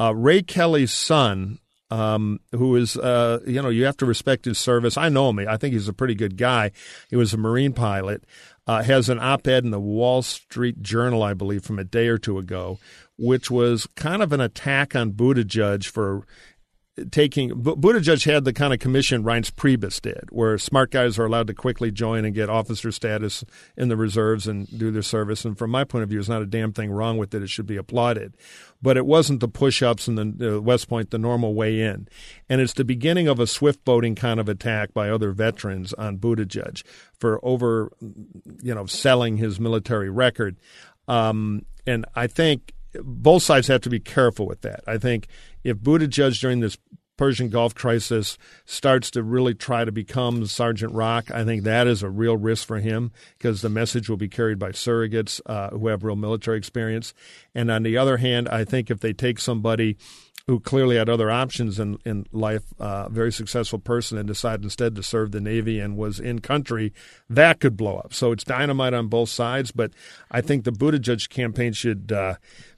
[0.00, 1.58] Uh, Ray Kelly's son
[1.90, 4.96] um, who is, uh, you know, you have to respect his service.
[4.96, 5.38] I know him.
[5.40, 6.72] I think he's a pretty good guy.
[7.08, 8.24] He was a Marine pilot.
[8.66, 12.08] Uh, has an op ed in the Wall Street Journal, I believe, from a day
[12.08, 12.80] or two ago,
[13.16, 16.26] which was kind of an attack on Buttigieg for
[17.10, 21.46] taking Buttigieg had the kind of commission Reince Priebus did, where smart guys are allowed
[21.48, 23.44] to quickly join and get officer status
[23.76, 25.44] in the reserves and do their service.
[25.44, 27.42] And from my point of view, there's not a damn thing wrong with it.
[27.42, 28.34] It should be applauded.
[28.80, 32.08] But it wasn't the push-ups and the uh, West Point the normal way in,
[32.48, 36.18] and it's the beginning of a swift boating kind of attack by other veterans on
[36.18, 36.82] Buttigieg
[37.18, 37.92] for over,
[38.62, 40.56] you know, selling his military record.
[41.08, 44.80] Um, and I think both sides have to be careful with that.
[44.86, 45.28] I think
[45.66, 46.78] if Buttigieg during this
[47.16, 52.02] Persian Gulf crisis starts to really try to become Sergeant Rock, I think that is
[52.02, 55.88] a real risk for him because the message will be carried by surrogates uh, who
[55.88, 57.14] have real military experience.
[57.54, 59.96] And on the other hand, I think if they take somebody
[60.46, 64.62] who clearly had other options in, in life, a uh, very successful person, and decided
[64.62, 66.92] instead to serve the Navy and was in country,
[67.28, 68.14] that could blow up.
[68.14, 69.72] So it's dynamite on both sides.
[69.72, 69.90] But
[70.30, 72.36] I think the Buttigieg campaign should uh,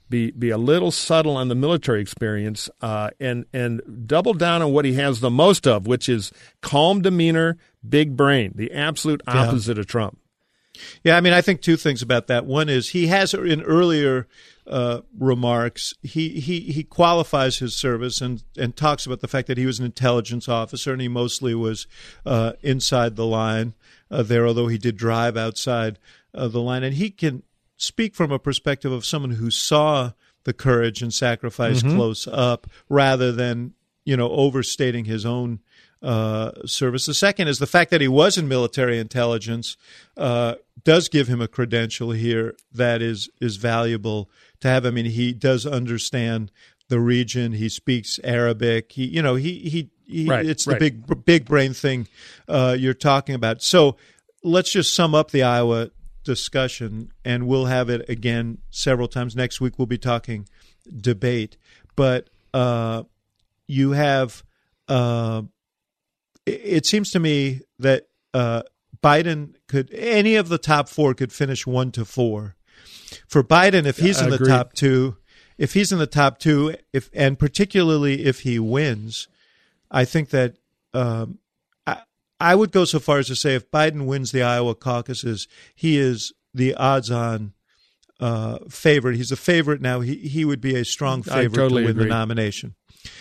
[0.09, 4.71] be be a little subtle on the military experience uh, and and double down on
[4.71, 9.77] what he has the most of, which is calm demeanor, big brain, the absolute opposite
[9.77, 9.81] yeah.
[9.81, 10.17] of Trump.
[11.03, 12.45] Yeah, I mean, I think two things about that.
[12.45, 14.27] One is he has in earlier
[14.67, 19.57] uh, remarks he, he he qualifies his service and and talks about the fact that
[19.57, 21.87] he was an intelligence officer and he mostly was
[22.25, 23.73] uh, inside the line
[24.11, 25.97] uh, there, although he did drive outside
[26.33, 27.43] uh, the line, and he can
[27.79, 30.11] speak from a perspective of someone who saw
[30.43, 31.95] the courage and sacrifice mm-hmm.
[31.95, 33.73] close up rather than
[34.05, 35.59] you know overstating his own
[36.01, 37.05] uh, service.
[37.05, 39.77] The second is the fact that he was in military intelligence
[40.15, 44.29] uh, does give him a credential here that is is valuable
[44.61, 44.85] to have.
[44.85, 46.51] I mean, he does understand
[46.89, 47.53] the region.
[47.53, 48.91] He speaks Arabic.
[48.93, 50.79] He, you know, he he, he right, it's right.
[50.79, 52.07] the big big brain thing
[52.47, 53.61] uh, you're talking about.
[53.61, 53.97] So
[54.43, 55.91] let's just sum up the Iowa
[56.29, 59.35] discussion, and we'll have it again several times.
[59.35, 60.47] Next week, we'll be talking
[60.95, 61.57] debate.
[61.95, 63.03] But uh,
[63.67, 64.43] you have,
[64.87, 65.41] uh,
[66.45, 68.61] it, seems to me that uh,
[69.01, 72.55] Biden could, any of the top four could finish one to four.
[73.27, 75.17] For Biden, if he's in the top two,
[75.57, 79.27] if he's in the top two, if and particularly if he wins,
[79.89, 80.57] I think that
[80.93, 81.39] um,
[82.39, 85.97] I would go so far as to say if Biden wins the Iowa caucuses, he
[85.97, 87.53] is the odds-on
[88.19, 89.15] uh, favorite.
[89.15, 90.01] He's a favorite now.
[90.01, 92.03] He he would be a strong favorite totally to win agree.
[92.05, 92.75] the nomination.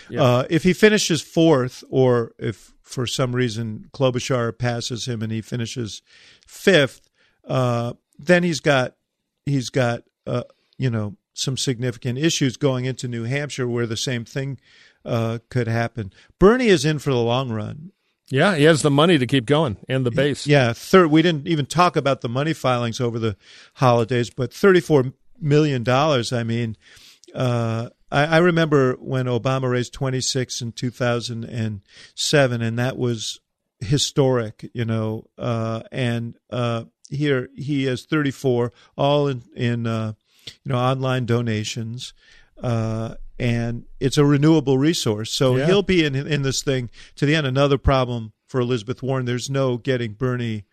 [0.09, 0.22] Yeah.
[0.22, 5.40] Uh, if he finishes fourth, or if for some reason Klobuchar passes him and he
[5.40, 6.02] finishes
[6.46, 7.09] fifth,
[7.46, 8.94] uh, then he's got
[9.46, 10.44] he's got uh,
[10.78, 14.59] you know some significant issues going into New Hampshire where the same thing
[15.04, 16.12] uh, could happen.
[16.40, 17.92] Bernie is in for the long run.
[18.30, 20.46] Yeah, he has the money to keep going and the base.
[20.46, 21.10] Yeah, third.
[21.10, 23.36] We didn't even talk about the money filings over the
[23.74, 26.32] holidays, but thirty-four million dollars.
[26.32, 26.76] I mean,
[27.34, 31.80] uh, I, I, remember when Obama raised twenty-six in two thousand and
[32.14, 33.40] seven, and that was
[33.80, 34.68] historic.
[34.74, 40.12] You know, uh, and uh, here he has thirty-four, all in in uh,
[40.64, 42.12] you know online donations.
[43.38, 45.31] And it's a renewable resource.
[45.31, 45.66] So yeah.
[45.66, 47.46] he'll be in in this thing to the end.
[47.46, 50.64] Another problem for Elizabeth Warren: there's no getting Bernie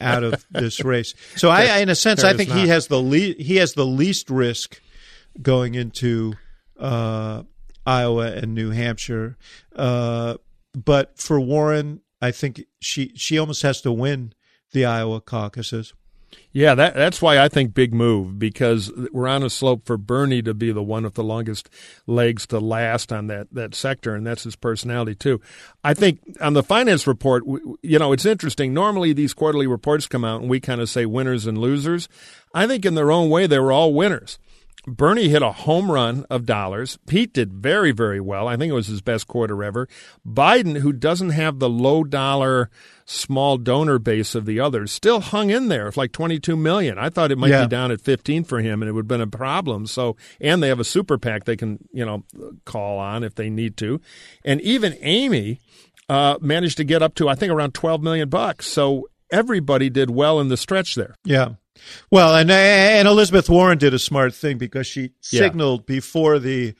[0.00, 1.14] out of this race.
[1.36, 4.30] So I, in a sense, I think he has the le- he has the least
[4.30, 4.80] risk
[5.40, 6.34] going into
[6.78, 7.42] uh,
[7.86, 9.36] Iowa and New Hampshire.
[9.74, 10.36] Uh,
[10.74, 14.32] but for Warren, I think she she almost has to win
[14.72, 15.94] the Iowa caucuses.
[16.52, 20.42] Yeah, that, that's why I think big move because we're on a slope for Bernie
[20.42, 21.68] to be the one with the longest
[22.06, 25.40] legs to last on that, that sector, and that's his personality too.
[25.84, 27.44] I think on the finance report,
[27.82, 28.72] you know, it's interesting.
[28.72, 32.08] Normally these quarterly reports come out and we kind of say winners and losers.
[32.54, 34.38] I think in their own way they were all winners.
[34.88, 36.98] Bernie hit a home run of dollars.
[37.06, 38.48] Pete did very, very well.
[38.48, 39.88] I think it was his best quarter ever.
[40.26, 42.70] Biden, who doesn't have the low dollar,
[43.04, 45.88] small donor base of the others, still hung in there.
[45.88, 46.98] It's like 22 million.
[46.98, 47.64] I thought it might yeah.
[47.64, 49.86] be down at 15 for him and it would have been a problem.
[49.86, 52.24] So, and they have a super PAC they can, you know,
[52.64, 54.00] call on if they need to.
[54.44, 55.60] And even Amy,
[56.08, 58.66] uh, managed to get up to, I think, around 12 million bucks.
[58.66, 61.14] So everybody did well in the stretch there.
[61.24, 61.54] Yeah.
[62.10, 65.94] Well, and and Elizabeth Warren did a smart thing because she signaled yeah.
[65.96, 66.74] before the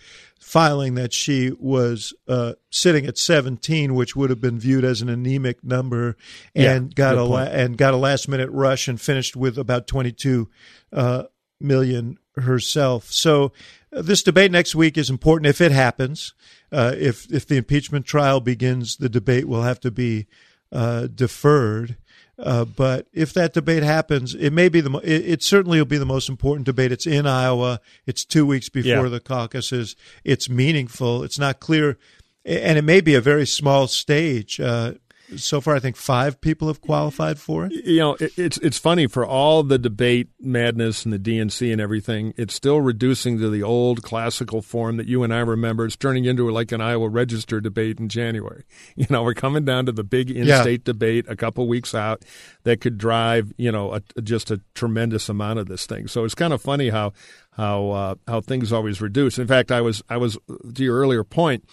[0.49, 5.11] filing that she was uh, sitting at 17, which would have been viewed as an
[5.11, 6.17] anemic number,
[6.55, 9.87] and yeah, got a la- and got a last minute rush and finished with about
[9.87, 10.49] 22
[10.93, 11.25] uh,
[11.61, 13.13] million herself.
[13.13, 13.53] So
[13.93, 16.35] uh, this debate next week is important if it happens.
[16.73, 20.27] Uh, if if the impeachment trial begins, the debate will have to be
[20.73, 21.97] uh, deferred.
[22.39, 25.99] Uh, but if that debate happens, it may be the it, it, certainly will be
[25.99, 26.93] the most important debate.
[26.93, 27.81] It's in Iowa.
[28.07, 29.09] It's two weeks before yeah.
[29.09, 29.97] the caucuses.
[30.23, 31.25] It's meaningful.
[31.25, 31.99] It's not clear.
[32.45, 34.61] and it may be a very small stage.
[34.61, 34.95] Uh,
[35.37, 37.73] so far, I think five people have qualified for it.
[37.73, 41.81] You know, it, it's it's funny for all the debate madness and the DNC and
[41.81, 42.35] everything.
[42.37, 45.85] It's still reducing to the old classical form that you and I remember.
[45.85, 48.65] It's turning into like an Iowa Register debate in January.
[48.99, 50.85] You know, we're coming down to the big in-state yeah.
[50.85, 52.25] debate a couple weeks out
[52.65, 56.09] that could drive you know a, just a tremendous amount of this thing.
[56.09, 57.13] So it's kind of funny how
[57.53, 59.39] how uh, how things always reduce.
[59.39, 60.37] In fact, I was I was
[60.75, 61.65] to your earlier point.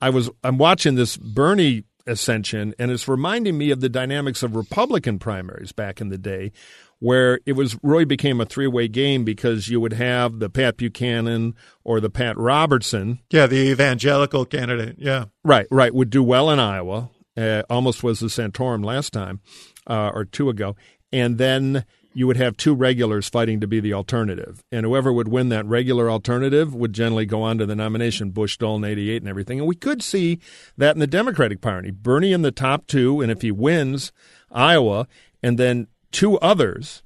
[0.00, 4.56] I was I'm watching this Bernie ascension, and it's reminding me of the dynamics of
[4.56, 6.52] Republican primaries back in the day,
[6.98, 10.76] where it was really became a three way game because you would have the Pat
[10.76, 13.20] Buchanan or the Pat Robertson.
[13.30, 14.96] Yeah, the evangelical candidate.
[14.98, 15.26] Yeah.
[15.42, 15.94] Right, right.
[15.94, 17.10] Would do well in Iowa.
[17.36, 19.40] Uh, almost was the Santorum last time
[19.86, 20.76] uh, or two ago.
[21.12, 21.84] And then
[22.14, 24.62] you would have two regulars fighting to be the alternative.
[24.70, 28.56] And whoever would win that regular alternative would generally go on to the nomination, Bush,
[28.56, 29.58] Dole in, 88, and everything.
[29.58, 30.38] And we could see
[30.78, 31.90] that in the Democratic Party.
[31.90, 34.12] Bernie in the top two, and if he wins
[34.52, 35.08] Iowa,
[35.42, 37.02] and then two others,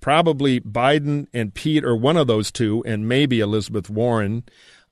[0.00, 4.44] probably Biden and Pete, or one of those two, and maybe Elizabeth Warren,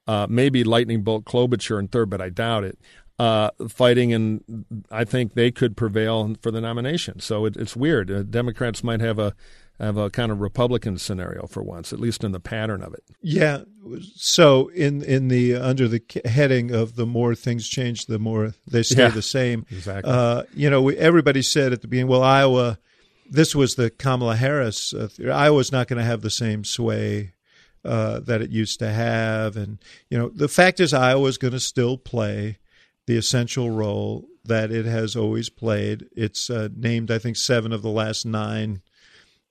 [0.07, 2.79] uh, maybe Lightning Bolt Klobuchar in third, but I doubt it
[3.19, 7.21] uh, fighting, and I think they could prevail for the nomination.
[7.21, 8.11] So it, it's weird.
[8.11, 9.35] Uh, Democrats might have a
[9.81, 13.05] have a kind of Republican scenario for once, at least in the pattern of it.
[13.21, 13.63] Yeah.
[14.15, 18.83] So in in the under the heading of the more things change, the more they
[18.83, 19.67] stay yeah, the same.
[19.71, 20.13] Exactly.
[20.13, 22.79] Uh, you know, we, everybody said at the beginning, well, Iowa.
[23.31, 24.95] This was the Kamala Harris.
[24.95, 27.35] Uh, Iowa's not going to have the same sway
[27.85, 29.77] uh, that it used to have, and
[30.09, 32.57] you know, the fact is, Iowa's going to still play
[33.09, 36.07] the essential role that it has always played.
[36.15, 38.83] It's uh, named, I think, seven of the last nine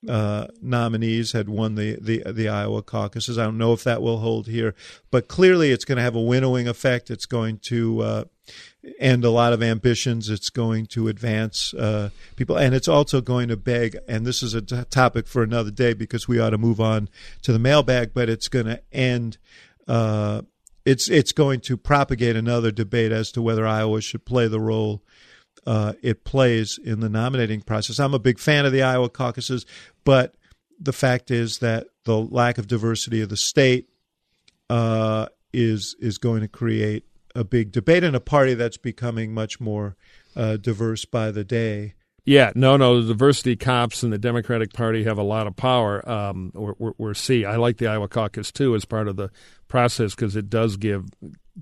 [0.07, 3.39] uh, nominees had won the, the the Iowa caucuses.
[3.39, 4.75] I don't know if that will hold here,
[5.09, 7.09] but clearly it's going to have a winnowing effect.
[7.09, 8.23] It's going to uh,
[8.99, 10.29] end a lot of ambitions.
[10.29, 13.97] It's going to advance uh, people, and it's also going to beg.
[14.07, 17.09] And this is a t- topic for another day because we ought to move on
[17.41, 18.13] to the mailbag.
[18.13, 19.39] But it's going to end
[19.87, 20.43] uh,
[20.87, 25.03] it's it's going to propagate another debate as to whether Iowa should play the role
[25.65, 27.99] uh, it plays in the nominating process.
[27.99, 29.65] I'm a big fan of the Iowa caucuses,
[30.05, 30.35] but
[30.79, 33.89] the fact is that the lack of diversity of the state
[34.69, 37.03] uh, is is going to create
[37.35, 39.97] a big debate in a party that's becoming much more
[40.37, 41.95] uh, diverse by the day.
[42.27, 43.01] Yeah, no, no.
[43.01, 46.07] The diversity cops and the Democratic Party have a lot of power.
[46.07, 47.45] Um, we're, we're, see.
[47.45, 49.31] I like the Iowa caucus too as part of the
[49.69, 51.05] process because it does give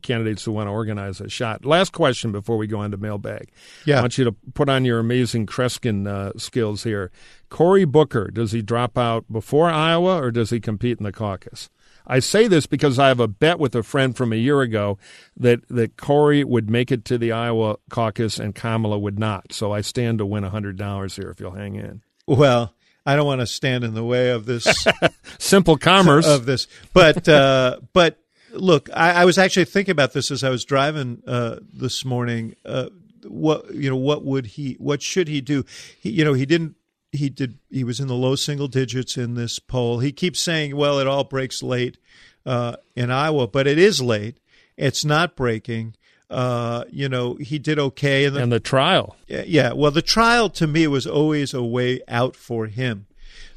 [0.01, 1.66] candidates who want to organize a shot.
[1.66, 3.51] Last question before we go on to mailbag.
[3.86, 3.99] Yeah.
[3.99, 7.11] I want you to put on your amazing Kreskin uh, skills here.
[7.49, 11.70] Cory Booker, does he drop out before Iowa or does he compete in the caucus?
[12.08, 14.97] I say this because I have a bet with a friend from a year ago
[15.38, 19.53] that, that Cory would make it to the Iowa caucus and Kamala would not.
[19.53, 22.01] So I stand to win $100 here if you'll hang in.
[22.28, 22.74] Well,
[23.06, 24.88] I don't want to stand in the way of this
[25.38, 28.20] simple commerce of this, but uh, but
[28.51, 32.56] look, I, I, was actually thinking about this as I was driving uh, this morning.
[32.66, 32.89] Uh,
[33.24, 35.66] what you know, what would he, what should he do?
[35.99, 36.76] He, you know, he didn't
[37.16, 39.99] he did he was in the low single digits in this poll.
[39.99, 41.97] He keeps saying, "Well, it all breaks late
[42.45, 44.38] uh, in Iowa," but it is late.
[44.78, 45.95] It's not breaking.
[46.30, 49.16] Uh, you know, he did okay in the, and the trial.
[49.28, 53.05] Yeah, yeah, well, the trial to me was always a way out for him.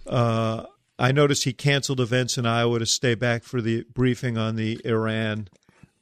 [0.07, 0.65] Uh,
[0.99, 4.81] I noticed he canceled events in Iowa to stay back for the briefing on the
[4.85, 5.49] Iran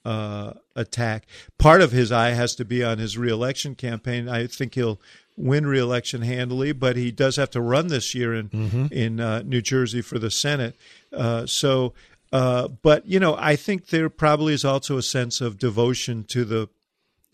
[0.05, 1.27] uh, attack.
[1.59, 4.29] Part of his eye has to be on his reelection campaign.
[4.29, 5.01] I think he'll
[5.37, 8.87] win reelection handily, but he does have to run this year in mm-hmm.
[8.91, 10.77] in uh, New Jersey for the Senate.
[11.13, 11.93] Uh, so,
[12.33, 16.45] uh, but you know, I think there probably is also a sense of devotion to
[16.45, 16.69] the.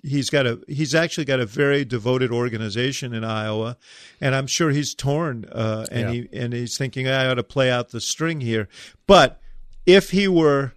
[0.03, 0.61] He's got a.
[0.67, 3.77] He's actually got a very devoted organization in Iowa,
[4.21, 5.45] and I'm sure he's torn.
[5.45, 6.23] Uh, and yeah.
[6.23, 8.69] he and he's thinking I ought to play out the string here.
[9.07, 9.41] But
[9.87, 10.73] if he were,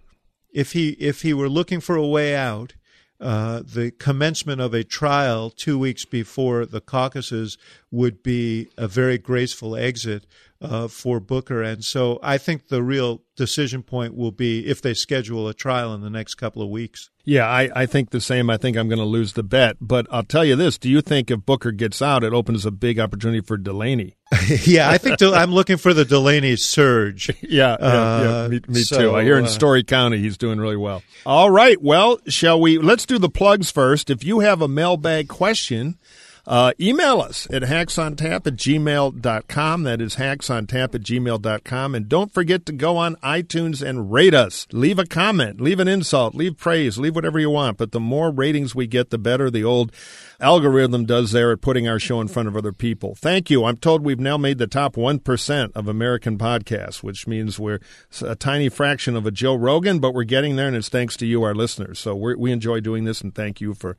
[0.52, 2.74] if he if he were looking for a way out,
[3.20, 7.56] uh, the commencement of a trial two weeks before the caucuses
[7.90, 10.26] would be a very graceful exit
[10.60, 11.62] uh, for Booker.
[11.62, 15.92] And so I think the real decision point will be if they schedule a trial
[15.94, 17.10] in the next couple of weeks.
[17.24, 18.48] Yeah, I, I think the same.
[18.48, 19.76] I think I'm going to lose the bet.
[19.80, 22.70] But I'll tell you this do you think if Booker gets out, it opens a
[22.70, 24.16] big opportunity for Delaney?
[24.64, 27.28] yeah, I think I'm looking for the Delaney surge.
[27.42, 29.14] yeah, yeah, uh, yeah, me, me so, too.
[29.14, 31.02] I hear in uh, Story County he's doing really well.
[31.24, 32.78] All right, well, shall we?
[32.78, 34.08] Let's do the plugs first.
[34.08, 35.98] If you have a mailbag question,
[36.46, 39.82] Uh, email us at hacksontap at gmail.com.
[39.82, 41.94] That is hacksontap at gmail.com.
[41.94, 44.66] And don't forget to go on iTunes and rate us.
[44.72, 47.78] Leave a comment, leave an insult, leave praise, leave whatever you want.
[47.78, 49.92] But the more ratings we get, the better the old
[50.40, 53.14] algorithm does there at putting our show in front of other people.
[53.14, 53.64] Thank you.
[53.64, 57.80] I'm told we've now made the top 1% of American podcasts, which means we're
[58.22, 61.26] a tiny fraction of a Joe Rogan, but we're getting there, and it's thanks to
[61.26, 61.98] you, our listeners.
[61.98, 63.96] So we enjoy doing this, and thank you for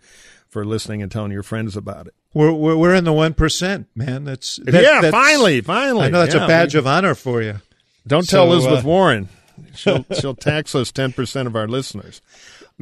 [0.58, 2.16] for listening and telling your friends about it.
[2.34, 4.24] We're we're, we're in the one percent, man.
[4.24, 5.02] That's that, yeah.
[5.02, 6.08] That's, finally, finally.
[6.08, 7.62] I know that's yeah, a badge we, of honor for you.
[8.08, 9.30] Don't So, tell Elizabeth uh, Warren.
[9.76, 12.24] She'll she'll tax us ten percent of our listeners.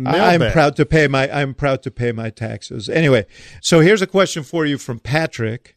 [0.05, 2.87] I'm proud to pay my I'm proud to pay my taxes.
[2.87, 3.25] Anyway,
[3.59, 5.75] so here's a question for you from Patrick,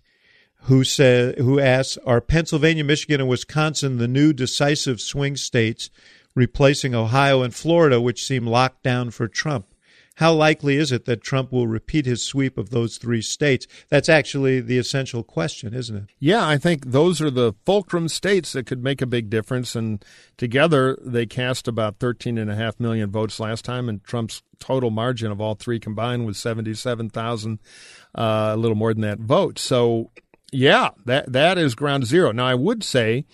[0.62, 5.90] who said who asks, Are Pennsylvania, Michigan, and Wisconsin the new decisive swing states
[6.36, 9.66] replacing Ohio and Florida, which seem locked down for Trump?
[10.18, 13.68] How likely is it that Trump will repeat his sweep of those three states?
[13.88, 16.04] That's actually the essential question, isn't it?
[16.18, 19.76] Yeah, I think those are the fulcrum states that could make a big difference.
[19.76, 20.04] And
[20.36, 25.54] together, they cast about 13.5 million votes last time, and Trump's total margin of all
[25.54, 27.60] three combined was 77,000,
[28.16, 29.56] uh, a little more than that vote.
[29.56, 30.10] So,
[30.50, 32.32] yeah, that that is ground zero.
[32.32, 33.24] Now, I would say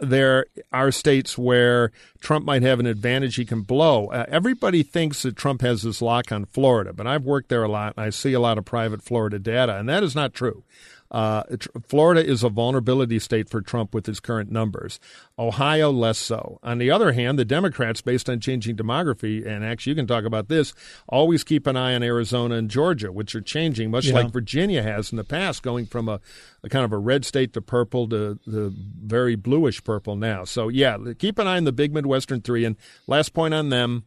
[0.00, 4.08] there are states where Trump might have an advantage he can blow.
[4.08, 7.68] Uh, everybody thinks that Trump has this lock on Florida, but I've worked there a
[7.68, 10.64] lot and I see a lot of private Florida data, and that is not true.
[11.10, 14.98] Uh, tr- Florida is a vulnerability state for Trump with his current numbers.
[15.38, 16.58] Ohio, less so.
[16.62, 20.24] On the other hand, the Democrats, based on changing demography, and actually you can talk
[20.24, 20.72] about this,
[21.08, 24.14] always keep an eye on Arizona and Georgia, which are changing, much Yeah.
[24.14, 26.20] like Virginia has in the past, going from a,
[26.62, 28.74] a kind of a red state to purple to the
[29.04, 30.44] very bluish purple now.
[30.44, 32.64] So, yeah, keep an eye on the big Midwestern three.
[32.64, 32.76] And
[33.06, 34.04] last point on them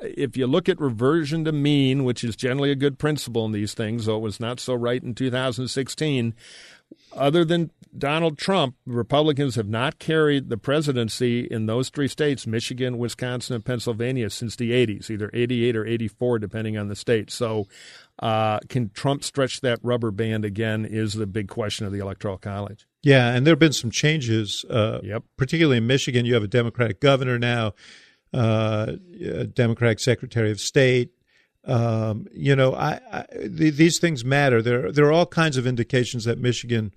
[0.00, 3.74] if you look at reversion to mean, which is generally a good principle in these
[3.74, 6.34] things, though it was not so right in 2016,
[7.12, 12.98] other than Donald Trump, Republicans have not carried the presidency in those three states, Michigan,
[12.98, 17.30] Wisconsin, and Pennsylvania, since the 80s, either 88 or 84, depending on the state.
[17.30, 17.66] So,
[18.20, 20.84] uh, can Trump stretch that rubber band again?
[20.84, 22.86] Is the big question of the Electoral College.
[23.02, 25.24] Yeah, and there have been some changes, uh, Yep.
[25.36, 26.26] particularly in Michigan.
[26.26, 27.74] You have a Democratic governor now,
[28.32, 28.92] uh,
[29.54, 31.12] Democratic Secretary of State.
[31.64, 34.62] Um, you know, I, I th- these things matter.
[34.62, 36.94] There, there are all kinds of indications that Michigan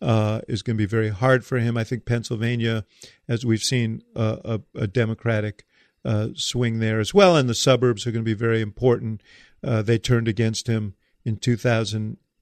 [0.00, 1.76] uh, is going to be very hard for him.
[1.76, 2.84] I think Pennsylvania,
[3.28, 5.66] as we've seen, uh, a, a Democratic
[6.04, 9.22] uh, swing there as well, and the suburbs are going to be very important.
[9.62, 10.94] Uh, they turned against him
[11.24, 11.36] in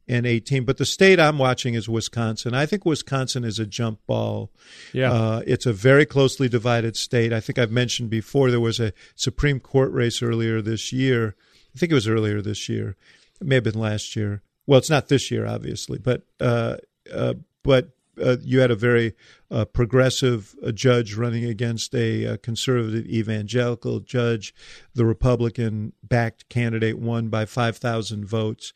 [0.08, 2.54] 2018, but the state I'm watching is Wisconsin.
[2.54, 4.50] I think Wisconsin is a jump ball.
[4.92, 5.12] Yeah.
[5.12, 7.32] Uh, it's a very closely divided state.
[7.32, 11.34] I think I've mentioned before there was a Supreme Court race earlier this year.
[11.74, 12.96] I think it was earlier this year.
[13.40, 14.42] It may have been last year.
[14.66, 16.76] Well, it's not this year, obviously, but uh,
[17.12, 17.90] uh, but
[18.20, 19.14] uh, you had a very
[19.50, 24.54] uh, progressive uh, judge running against a conservative evangelical judge.
[24.94, 28.72] The Republican backed candidate won by 5,000 votes.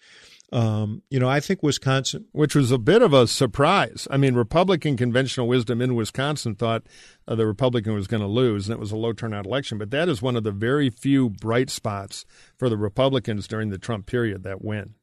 [0.52, 2.26] Um, you know, I think Wisconsin.
[2.32, 4.08] which was a bit of a surprise.
[4.10, 6.82] I mean, Republican conventional wisdom in Wisconsin thought
[7.28, 9.78] uh, the Republican was going to lose, and it was a low turnout election.
[9.78, 12.24] But that is one of the very few bright spots
[12.58, 14.94] for the Republicans during the Trump period that win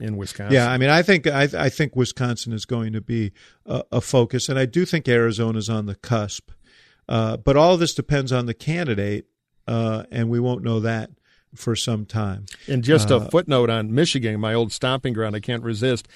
[0.00, 0.54] in Wisconsin.
[0.54, 3.32] Yeah, I mean, I think I, I think Wisconsin is going to be
[3.64, 6.50] a, a focus, and I do think Arizona's on the cusp.
[7.08, 9.26] Uh, but all of this depends on the candidate,
[9.66, 11.10] uh, and we won't know that
[11.54, 12.46] for some time.
[12.68, 16.08] And just Uh, a footnote on Michigan, my old stomping ground, I can't resist.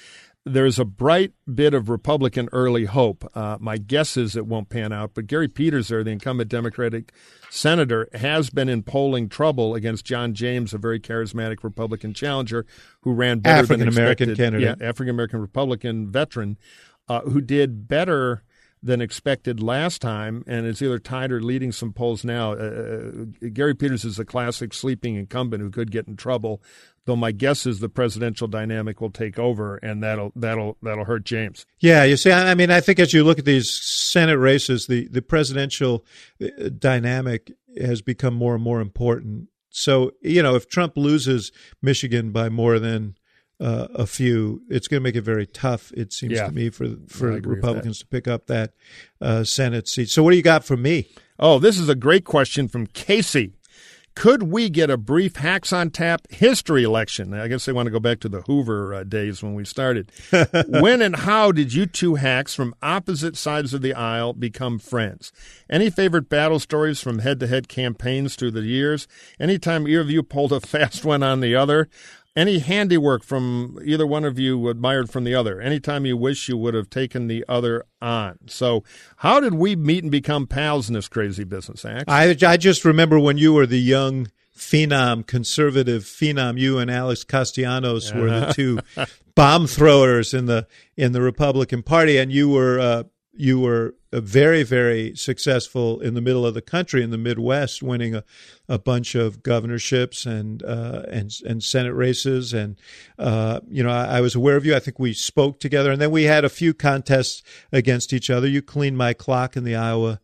[0.45, 3.29] There's a bright bit of Republican early hope.
[3.35, 7.11] Uh, my guess is it won't pan out, but Gary Peters, there, the incumbent Democratic
[7.49, 12.65] senator, has been in polling trouble against John James, a very charismatic Republican challenger
[13.01, 14.77] who ran better than African-American candidate.
[14.79, 16.57] Yeah, African American Republican veteran
[17.09, 18.43] uh, who did better
[18.81, 22.53] than expected last time and is either tied or leading some polls now.
[22.53, 26.61] Uh, Gary Peters is a classic sleeping incumbent who could get in trouble.
[27.05, 31.25] Though my guess is the presidential dynamic will take over, and that'll that'll that'll hurt
[31.25, 31.65] James.
[31.79, 34.85] Yeah, you see, I I mean, I think as you look at these Senate races,
[34.85, 36.05] the the presidential
[36.41, 37.51] uh, dynamic
[37.81, 39.49] has become more and more important.
[39.71, 41.51] So, you know, if Trump loses
[41.81, 43.15] Michigan by more than
[43.59, 45.91] uh, a few, it's going to make it very tough.
[45.95, 46.47] It seems Yeah.
[46.47, 48.73] to me for for Republicans to pick up that
[49.21, 50.09] uh, Senate seat.
[50.09, 51.07] So, what do you got for me?
[51.39, 53.53] Oh, this is a great question from Casey.
[54.15, 57.33] Could we get a brief hacks on tap history election?
[57.33, 60.11] I guess they want to go back to the Hoover uh, days when we started.
[60.67, 65.31] when and how did you two hacks from opposite sides of the aisle become friends?
[65.69, 69.07] Any favorite battle stories from head to head campaigns through the years?
[69.39, 71.87] Anytime either of you pulled a fast one on the other?
[72.35, 75.59] Any handiwork from either one of you admired from the other?
[75.59, 78.37] Anytime you wish you would have taken the other on.
[78.47, 78.83] So,
[79.17, 82.05] how did we meet and become pals in this crazy business, Ax?
[82.07, 86.59] I, I just remember when you were the young phenom, conservative phenom.
[86.59, 88.79] You and Alex Castellanos were the two
[89.35, 93.03] bomb throwers in the in the Republican Party, and you were uh,
[93.33, 98.15] you were very very successful in the middle of the country in the Midwest, winning
[98.15, 98.23] a,
[98.67, 102.77] a bunch of governorships and uh, and and Senate races, and
[103.17, 104.75] uh, you know I, I was aware of you.
[104.75, 108.47] I think we spoke together, and then we had a few contests against each other.
[108.47, 110.19] You cleaned my clock in the Iowa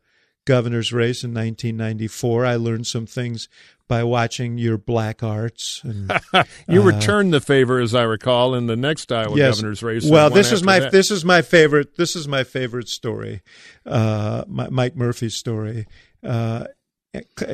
[0.45, 2.45] governor's race in 1994.
[2.45, 3.49] I learned some things
[3.87, 5.81] by watching your black arts.
[5.83, 6.11] And,
[6.67, 9.55] you uh, returned the favor, as I recall, in the next Iowa yes.
[9.55, 10.09] governor's race.
[10.09, 10.91] Well, this is my that.
[10.91, 11.97] this is my favorite.
[11.97, 13.41] This is my favorite story,
[13.85, 15.85] uh, my, Mike Murphy's story.
[16.23, 16.65] Uh,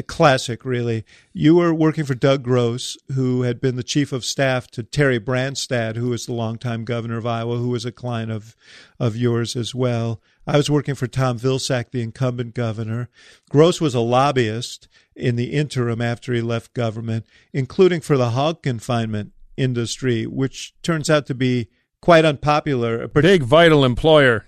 [0.07, 1.05] classic, really.
[1.33, 5.19] You were working for Doug Gross, who had been the chief of staff to Terry
[5.19, 8.55] Branstad, who was the longtime governor of Iowa, who was a client of
[8.99, 10.21] of yours as well.
[10.47, 13.09] I was working for Tom Vilsack, the incumbent governor.
[13.49, 18.63] Gross was a lobbyist in the interim after he left government, including for the hog
[18.63, 21.67] confinement industry, which turns out to be
[22.01, 23.07] quite unpopular.
[23.07, 24.45] Big vital employer,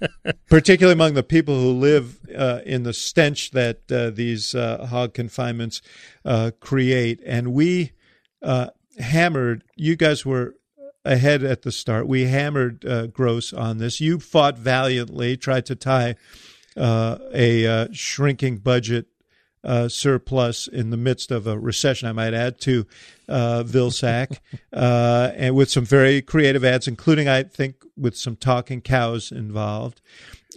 [0.48, 5.12] particularly among the people who live uh, in the stench that uh, these uh, hog
[5.12, 5.82] confinements
[6.24, 7.20] uh, create.
[7.26, 7.92] And we
[8.40, 8.68] uh,
[8.98, 9.64] hammered.
[9.76, 10.54] You guys were
[11.04, 12.06] ahead at the start.
[12.06, 14.00] We hammered uh, Gross on this.
[14.00, 16.16] You fought valiantly, tried to tie
[16.76, 19.06] a shrinking budget
[19.64, 22.86] uh, surplus in the midst of a recession, I might add, to
[23.28, 24.38] uh, Vilsack,
[24.72, 30.00] uh, and with some very creative ads, including, I think, with some talking cows involved.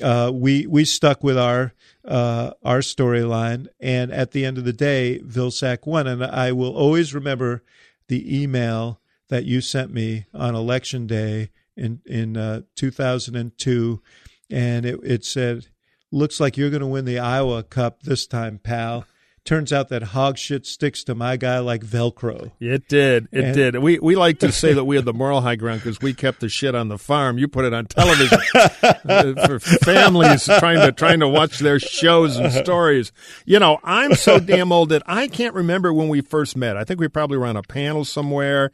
[0.02, 1.74] Uh, we we stuck with our
[2.04, 6.06] uh, our storyline, and at the end of the day, Vilsack won.
[6.06, 7.64] And I will always remember
[8.08, 14.02] the email that you sent me on election day in in uh, 2002,
[14.50, 15.68] and it, it said
[16.12, 19.06] looks like you're going to win the Iowa Cup this time, pal.
[19.44, 22.52] Turns out that hog shit sticks to my guy like Velcro.
[22.60, 23.28] It did.
[23.32, 23.78] It and, did.
[23.78, 26.40] We we like to say that we had the moral high ground because we kept
[26.40, 27.38] the shit on the farm.
[27.38, 28.40] You put it on television
[29.46, 33.12] for families trying to trying to watch their shows and stories.
[33.46, 36.76] You know, I'm so damn old that I can't remember when we first met.
[36.76, 38.72] I think we probably were on a panel somewhere.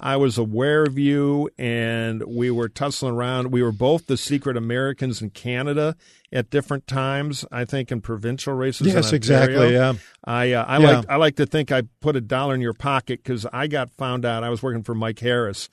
[0.00, 3.52] I was aware of you, and we were tussling around.
[3.52, 5.96] We were both the secret Americans in Canada
[6.32, 7.44] at different times.
[7.52, 8.88] I think in provincial races.
[8.88, 9.74] Yes, exactly.
[9.74, 9.94] Yeah.
[10.24, 10.90] I uh, I yeah.
[10.90, 13.90] like I like to think I put a dollar in your pocket because I got
[13.90, 14.42] found out.
[14.44, 15.68] I was working for Mike Harris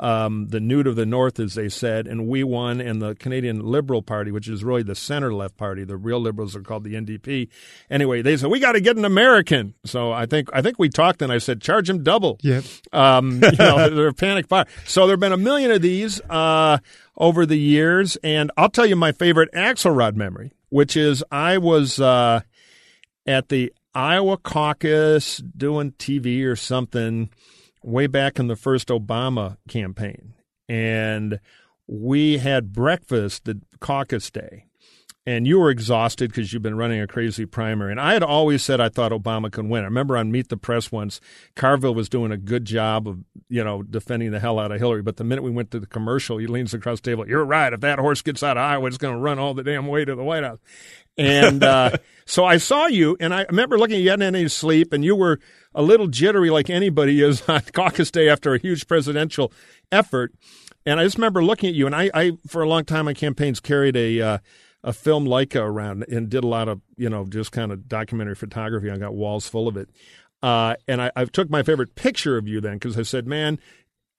[0.00, 2.80] um, the Newt of the North, as they said, and we won.
[2.80, 6.56] And the Canadian Liberal Party, which is really the center left party, the real liberals
[6.56, 7.48] are called the NDP.
[7.90, 9.74] Anyway, they said we got to get an American.
[9.84, 12.38] So I think I think we talked, and I said charge him double.
[12.42, 12.62] Yeah,
[12.92, 14.66] um, you know, they're a panic buyer.
[14.86, 16.78] So there've been a million of these uh,
[17.16, 22.00] over the years, and I'll tell you my favorite Axelrod memory, which is I was
[22.00, 22.40] uh,
[23.26, 27.28] at the Iowa caucus doing TV or something
[27.82, 30.34] way back in the first Obama campaign.
[30.68, 31.40] And
[31.86, 34.66] we had breakfast the caucus day.
[35.24, 37.92] And you were exhausted because you've been running a crazy primary.
[37.92, 39.82] And I had always said I thought Obama could win.
[39.82, 41.20] I remember on Meet the Press once,
[41.54, 45.02] Carville was doing a good job of, you know, defending the hell out of Hillary.
[45.02, 47.28] But the minute we went to the commercial, he leans across the table.
[47.28, 47.72] You're right.
[47.72, 50.04] If that horse gets out of Iowa, it's going to run all the damn way
[50.04, 50.58] to the White House.
[51.18, 54.92] And uh, so I saw you, and I remember looking at you, hadn't any sleep,
[54.92, 55.38] and you were
[55.74, 59.52] a little jittery like anybody is on caucus day after a huge presidential
[59.90, 60.32] effort.
[60.84, 63.14] And I just remember looking at you, and I, I for a long time on
[63.14, 64.38] campaigns carried a uh,
[64.84, 68.34] a film Leica around and did a lot of you know just kind of documentary
[68.34, 68.90] photography.
[68.90, 69.88] I got walls full of it.
[70.42, 73.60] Uh, and I, I took my favorite picture of you then because I said, man,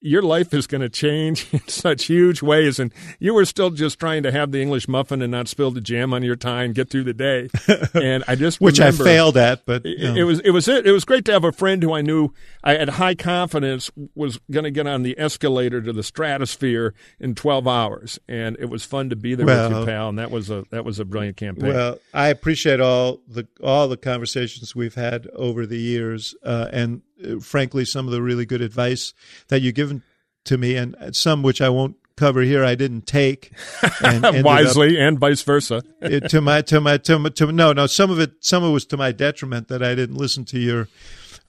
[0.04, 2.78] your life is going to change in such huge ways.
[2.78, 5.82] And you were still just trying to have the English muffin and not spill the
[5.82, 7.50] jam on your tie and get through the day.
[7.94, 10.86] And I just which I failed at, but it, it, was it was it.
[10.86, 12.30] It was great to have a friend who I knew
[12.64, 17.36] I had high confidence was going to get on the escalator to the stratosphere in
[17.36, 20.10] twelve hours, and it was fun to be there well, with you, pal.
[20.10, 21.74] And that was a that was a brilliant campaign.
[21.74, 27.02] Well, I appreciate all the all the conversations we've had over the years, uh, and
[27.42, 29.14] frankly, some of the really good advice
[29.48, 30.04] that you've given
[30.46, 33.52] to me, and some which I won't cover here, I didn't take
[34.04, 35.84] and wisely, up, and vice versa.
[36.02, 38.70] it, to my to my to my to no no some of it some of
[38.70, 40.88] it was to my detriment that I didn't listen to your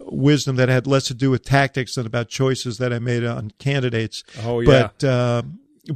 [0.00, 3.52] wisdom that had less to do with tactics than about choices that I made on
[3.58, 4.24] candidates.
[4.42, 5.42] Oh yeah, but uh,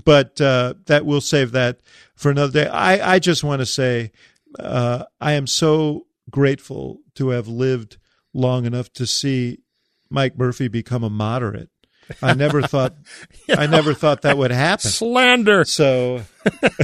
[0.04, 1.80] but uh, that we'll save that
[2.14, 2.68] for another day.
[2.68, 4.12] I I just want to say
[4.58, 7.96] uh, I am so grateful to have lived
[8.34, 9.60] long enough to see
[10.11, 11.70] Mike Murphy become a moderate
[12.22, 12.94] I never thought
[13.48, 14.90] I never thought that would happen.
[14.90, 15.64] Slander.
[15.64, 16.22] So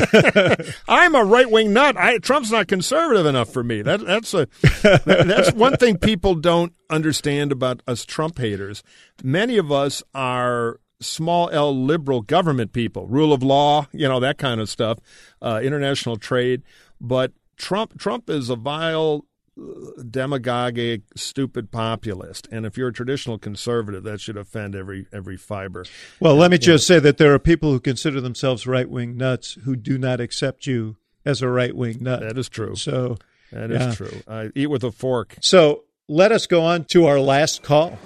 [0.88, 1.96] I'm a right wing nut.
[1.96, 3.82] I, Trump's not conservative enough for me.
[3.82, 4.48] That, that's a
[4.82, 8.82] that, that's one thing people don't understand about us Trump haters.
[9.22, 14.38] Many of us are small L liberal government people, rule of law, you know that
[14.38, 14.98] kind of stuff,
[15.42, 16.62] uh, international trade.
[17.00, 19.24] But Trump Trump is a vile
[19.56, 22.48] demagogic, stupid populist.
[22.50, 25.84] And if you're a traditional conservative, that should offend every every fiber.
[26.20, 29.58] Well, let me just say that there are people who consider themselves right wing nuts
[29.64, 32.20] who do not accept you as a right wing nut.
[32.20, 32.76] That is true.
[32.76, 33.16] So
[33.52, 33.94] that is yeah.
[33.94, 34.22] true.
[34.26, 35.36] I eat with a fork.
[35.40, 37.98] So let us go on to our last call.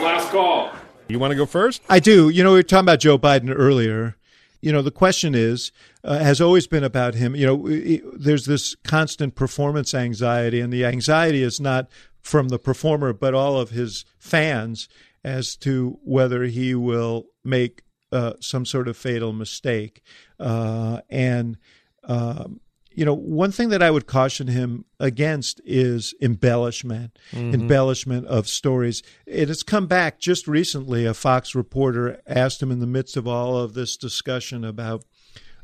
[0.00, 0.72] Last call.
[1.08, 1.82] You want to go first?
[1.88, 2.28] I do.
[2.28, 4.16] You know, we were talking about Joe Biden earlier.
[4.60, 5.72] You know, the question is,
[6.04, 7.34] uh, has always been about him.
[7.34, 11.88] You know, it, there's this constant performance anxiety, and the anxiety is not
[12.20, 14.88] from the performer, but all of his fans
[15.24, 17.82] as to whether he will make
[18.12, 20.02] uh, some sort of fatal mistake.
[20.38, 21.56] Uh, and,
[22.04, 22.60] um,
[22.92, 27.54] you know, one thing that I would caution him against is embellishment, mm-hmm.
[27.54, 29.02] embellishment of stories.
[29.26, 31.06] It has come back just recently.
[31.06, 35.04] A Fox reporter asked him in the midst of all of this discussion about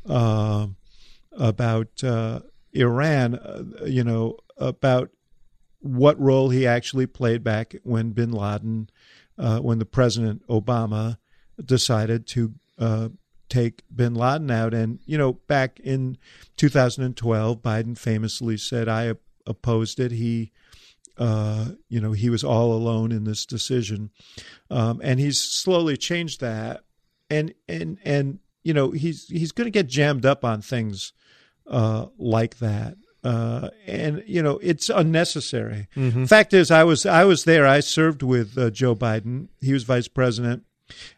[0.07, 0.67] uh,
[1.33, 2.39] about uh,
[2.71, 5.09] Iran, uh, you know, about
[5.79, 8.89] what role he actually played back when Bin Laden,
[9.37, 11.17] uh, when the President Obama
[11.63, 13.09] decided to uh,
[13.49, 14.73] take bin Laden out.
[14.73, 16.17] And, you know, back in
[16.57, 19.13] 2012, Biden famously said, I
[19.45, 20.11] opposed it.
[20.11, 20.51] He,
[21.17, 24.11] uh, you know, he was all alone in this decision.
[24.69, 26.83] Um, and he's slowly changed that.
[27.29, 31.13] And, and, and, you know, he's, he's going to get jammed up on things
[31.67, 32.95] uh, like that.
[33.23, 35.87] Uh, and you know it's unnecessary.
[35.97, 36.25] Mm-hmm.
[36.25, 37.67] Fact is, I was I was there.
[37.67, 39.49] I served with uh, Joe Biden.
[39.59, 40.63] He was vice president,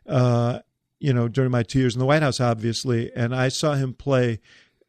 [0.08, 0.60] uh,
[1.00, 3.94] you know, during my two years in the White House, obviously, and I saw him
[3.94, 4.40] play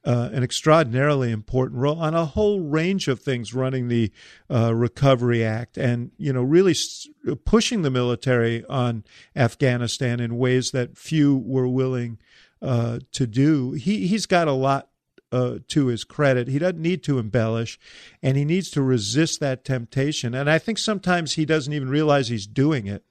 [0.04, 4.10] uh, an extraordinarily important role on a whole range of things, running the
[4.50, 6.74] uh, Recovery Act, and you know, really
[7.44, 9.04] pushing the military on
[9.36, 12.18] Afghanistan in ways that few were willing
[12.62, 13.72] uh, to do.
[13.72, 14.88] He he's got a lot
[15.32, 16.48] uh, to his credit.
[16.48, 17.78] He doesn't need to embellish,
[18.22, 20.34] and he needs to resist that temptation.
[20.34, 23.04] And I think sometimes he doesn't even realize he's doing it.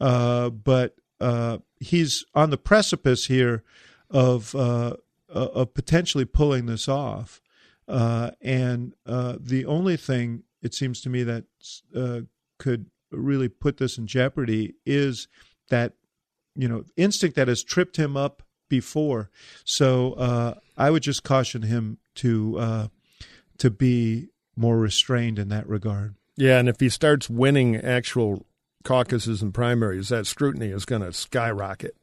[0.00, 3.64] Uh, but uh, he's on the precipice here
[4.10, 4.94] of uh,
[5.34, 7.40] uh, of potentially pulling this off.
[7.88, 11.44] Uh, and uh, the only thing it seems to me that
[12.58, 15.28] could really put this in jeopardy is
[15.70, 15.94] that
[16.54, 19.30] you know instinct that has tripped him up before.
[19.64, 22.90] So I would just caution him to
[23.56, 26.16] to be more restrained in that regard.
[26.36, 28.44] Yeah, and if he starts winning actual
[28.84, 31.96] caucuses and primaries, that scrutiny is going to skyrocket.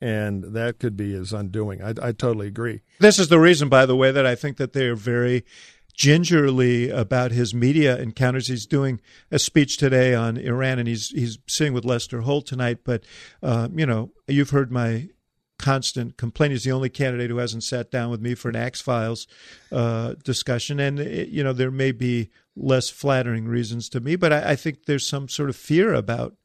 [0.00, 1.82] And that could be his undoing.
[1.82, 2.82] I, I totally agree.
[3.00, 5.44] This is the reason, by the way, that I think that they are very
[5.92, 8.46] gingerly about his media encounters.
[8.46, 9.00] He's doing
[9.32, 12.78] a speech today on Iran, and he's he's sitting with Lester Holt tonight.
[12.84, 13.02] But
[13.42, 15.08] uh, you know, you've heard my
[15.58, 16.52] constant complaint.
[16.52, 19.26] He's the only candidate who hasn't sat down with me for an Axe Files
[19.72, 24.32] uh, discussion, and it, you know, there may be less flattering reasons to me, but
[24.32, 26.36] I, I think there's some sort of fear about.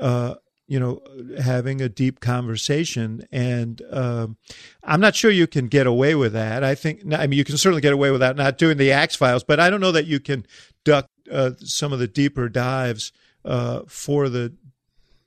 [0.00, 0.34] Uh,
[0.66, 1.02] you know,
[1.42, 3.26] having a deep conversation.
[3.32, 4.36] And um,
[4.84, 6.62] I'm not sure you can get away with that.
[6.62, 9.42] I think, I mean, you can certainly get away without not doing the Axe Files,
[9.42, 10.46] but I don't know that you can
[10.84, 13.10] duck uh, some of the deeper dives
[13.44, 14.54] uh, for the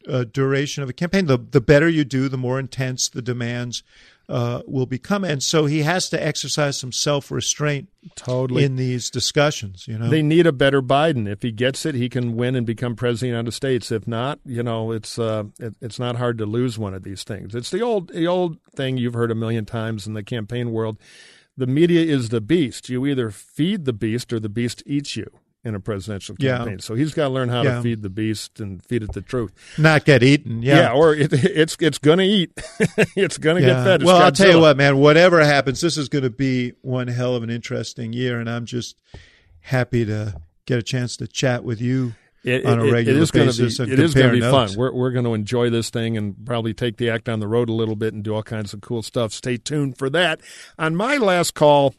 [0.08, 1.26] uh, duration of a campaign.
[1.26, 3.84] The, the better you do, the more intense the demands
[4.30, 7.90] uh, will become, and so he has to exercise some self restraint.
[8.16, 11.28] Totally in these discussions, you know, they need a better Biden.
[11.28, 13.92] If he gets it, he can win and become president of the United States.
[13.92, 17.24] If not, you know, it's uh, it, it's not hard to lose one of these
[17.24, 17.54] things.
[17.54, 20.98] It's the old the old thing you've heard a million times in the campaign world.
[21.56, 22.90] The media is the beast.
[22.90, 25.30] You either feed the beast or the beast eats you
[25.64, 26.74] in a presidential campaign.
[26.74, 26.78] Yeah.
[26.80, 27.76] So he's got to learn how yeah.
[27.76, 29.54] to feed the beast and feed it the truth.
[29.78, 30.62] Not get eaten.
[30.62, 30.76] Yeah.
[30.76, 32.52] Yeah, or it, it's it's going to eat.
[33.16, 34.02] it's going to get fed.
[34.02, 34.24] It's well, Godzilla.
[34.24, 34.98] I'll tell you what, man.
[34.98, 38.66] Whatever happens, this is going to be one hell of an interesting year, and I'm
[38.66, 38.98] just
[39.62, 42.14] happy to get a chance to chat with you.
[42.44, 44.72] It, on a regular it is basis gonna be, it is going to be fun.
[44.76, 47.70] We're, we're going to enjoy this thing and probably take the act on the road
[47.70, 49.32] a little bit and do all kinds of cool stuff.
[49.32, 50.42] Stay tuned for that.
[50.78, 51.96] On my last call,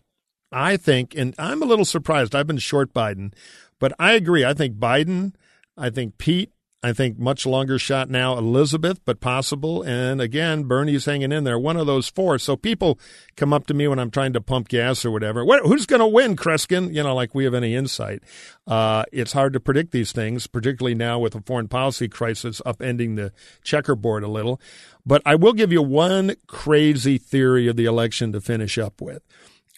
[0.55, 2.35] I think, and I'm a little surprised.
[2.35, 3.35] I've been short Biden,
[3.81, 4.45] but I agree.
[4.45, 5.35] I think Biden,
[5.77, 6.53] I think Pete,
[6.85, 9.83] I think much longer shot now, Elizabeth, but possible.
[9.83, 12.39] And again, Bernie's hanging in there, one of those four.
[12.39, 13.01] So people
[13.37, 15.47] come up to me when I'm trying to pump gas or whatever.
[15.47, 16.95] What, who's going to win, Kreskin?
[16.95, 18.23] You know, like we have any insight.
[18.67, 23.17] Uh, it's hard to predict these things, particularly now with a foreign policy crisis upending
[23.17, 23.33] the
[23.63, 24.61] checkerboard a little.
[25.07, 29.23] But I will give you one crazy theory of the election to finish up with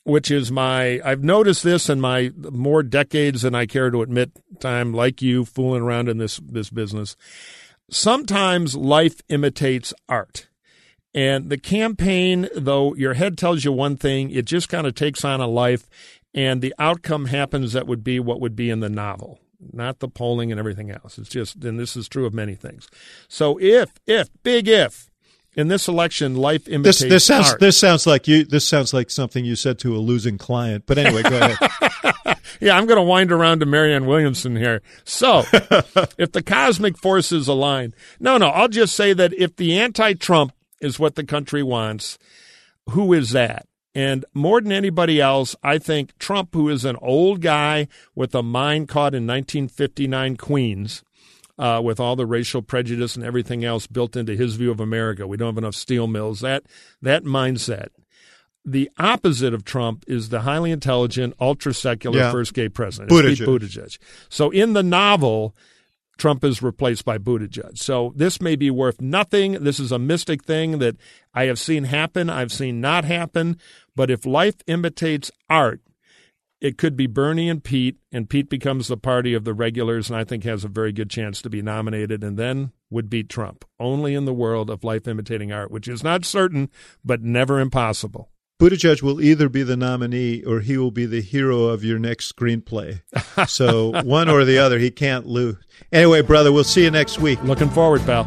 [0.07, 4.31] which is my I've noticed this in my more decades than I care to admit
[4.61, 7.17] time like you fooling around in this this business.
[7.91, 10.49] Sometimes life imitates art.
[11.13, 15.25] And the campaign, though your head tells you one thing, it just kind of takes
[15.25, 15.89] on a life
[16.35, 19.41] and the outcome happens that would be what would be in the novel,
[19.73, 21.19] not the polling and everything else.
[21.19, 22.89] It's just and this is true of many things.
[23.27, 25.11] So if if big if
[25.57, 27.61] in this election, life imitates this, this sounds art.
[27.61, 30.85] this sounds like you this sounds like something you said to a losing client.
[30.87, 32.39] But anyway, go ahead.
[32.61, 34.83] yeah, I'm going to wind around to Marianne Williamson here.
[35.05, 35.45] So,
[36.19, 40.99] if the cosmic forces align, no, no, I'll just say that if the anti-Trump is
[40.99, 42.19] what the country wants,
[42.91, 43.67] who is that?
[43.95, 48.43] And more than anybody else, I think Trump, who is an old guy with a
[48.43, 51.03] mind caught in 1959 Queens,
[51.59, 55.27] uh, with all the racial prejudice and everything else built into his view of America.
[55.27, 56.41] We don't have enough steel mills.
[56.41, 56.65] That
[57.03, 57.89] that mindset.
[58.69, 62.33] The opposite of Trump is the highly intelligent, ultra secular Yeah.
[62.33, 63.39] first gay president, Buttigieg.
[63.39, 63.99] Pete Buttigieg.
[64.29, 65.55] So in the novel,
[66.19, 67.79] Trump is replaced by Buttigieg.
[67.79, 69.53] So this may be worth nothing.
[69.63, 70.97] This is a mystic thing that
[71.33, 72.29] I have seen happen.
[72.29, 73.57] I've seen not happen.
[73.95, 75.81] But if life imitates art,
[76.61, 80.19] it could be Bernie and Pete, and Pete becomes the party of the regulars, and
[80.19, 83.65] I think has a very good chance to be nominated, and then would beat Trump.
[83.79, 86.71] Only in the world of life imitating art, which is not certain,
[87.05, 88.31] but never impossible.
[88.59, 92.35] Buttigieg will either be the nominee or he will be the hero of your next
[92.35, 93.03] screenplay.
[93.47, 95.57] So one or the other, he can't lose.
[95.93, 97.43] Anyway, brother, we'll see you next week.
[97.43, 98.27] Looking forward, pal.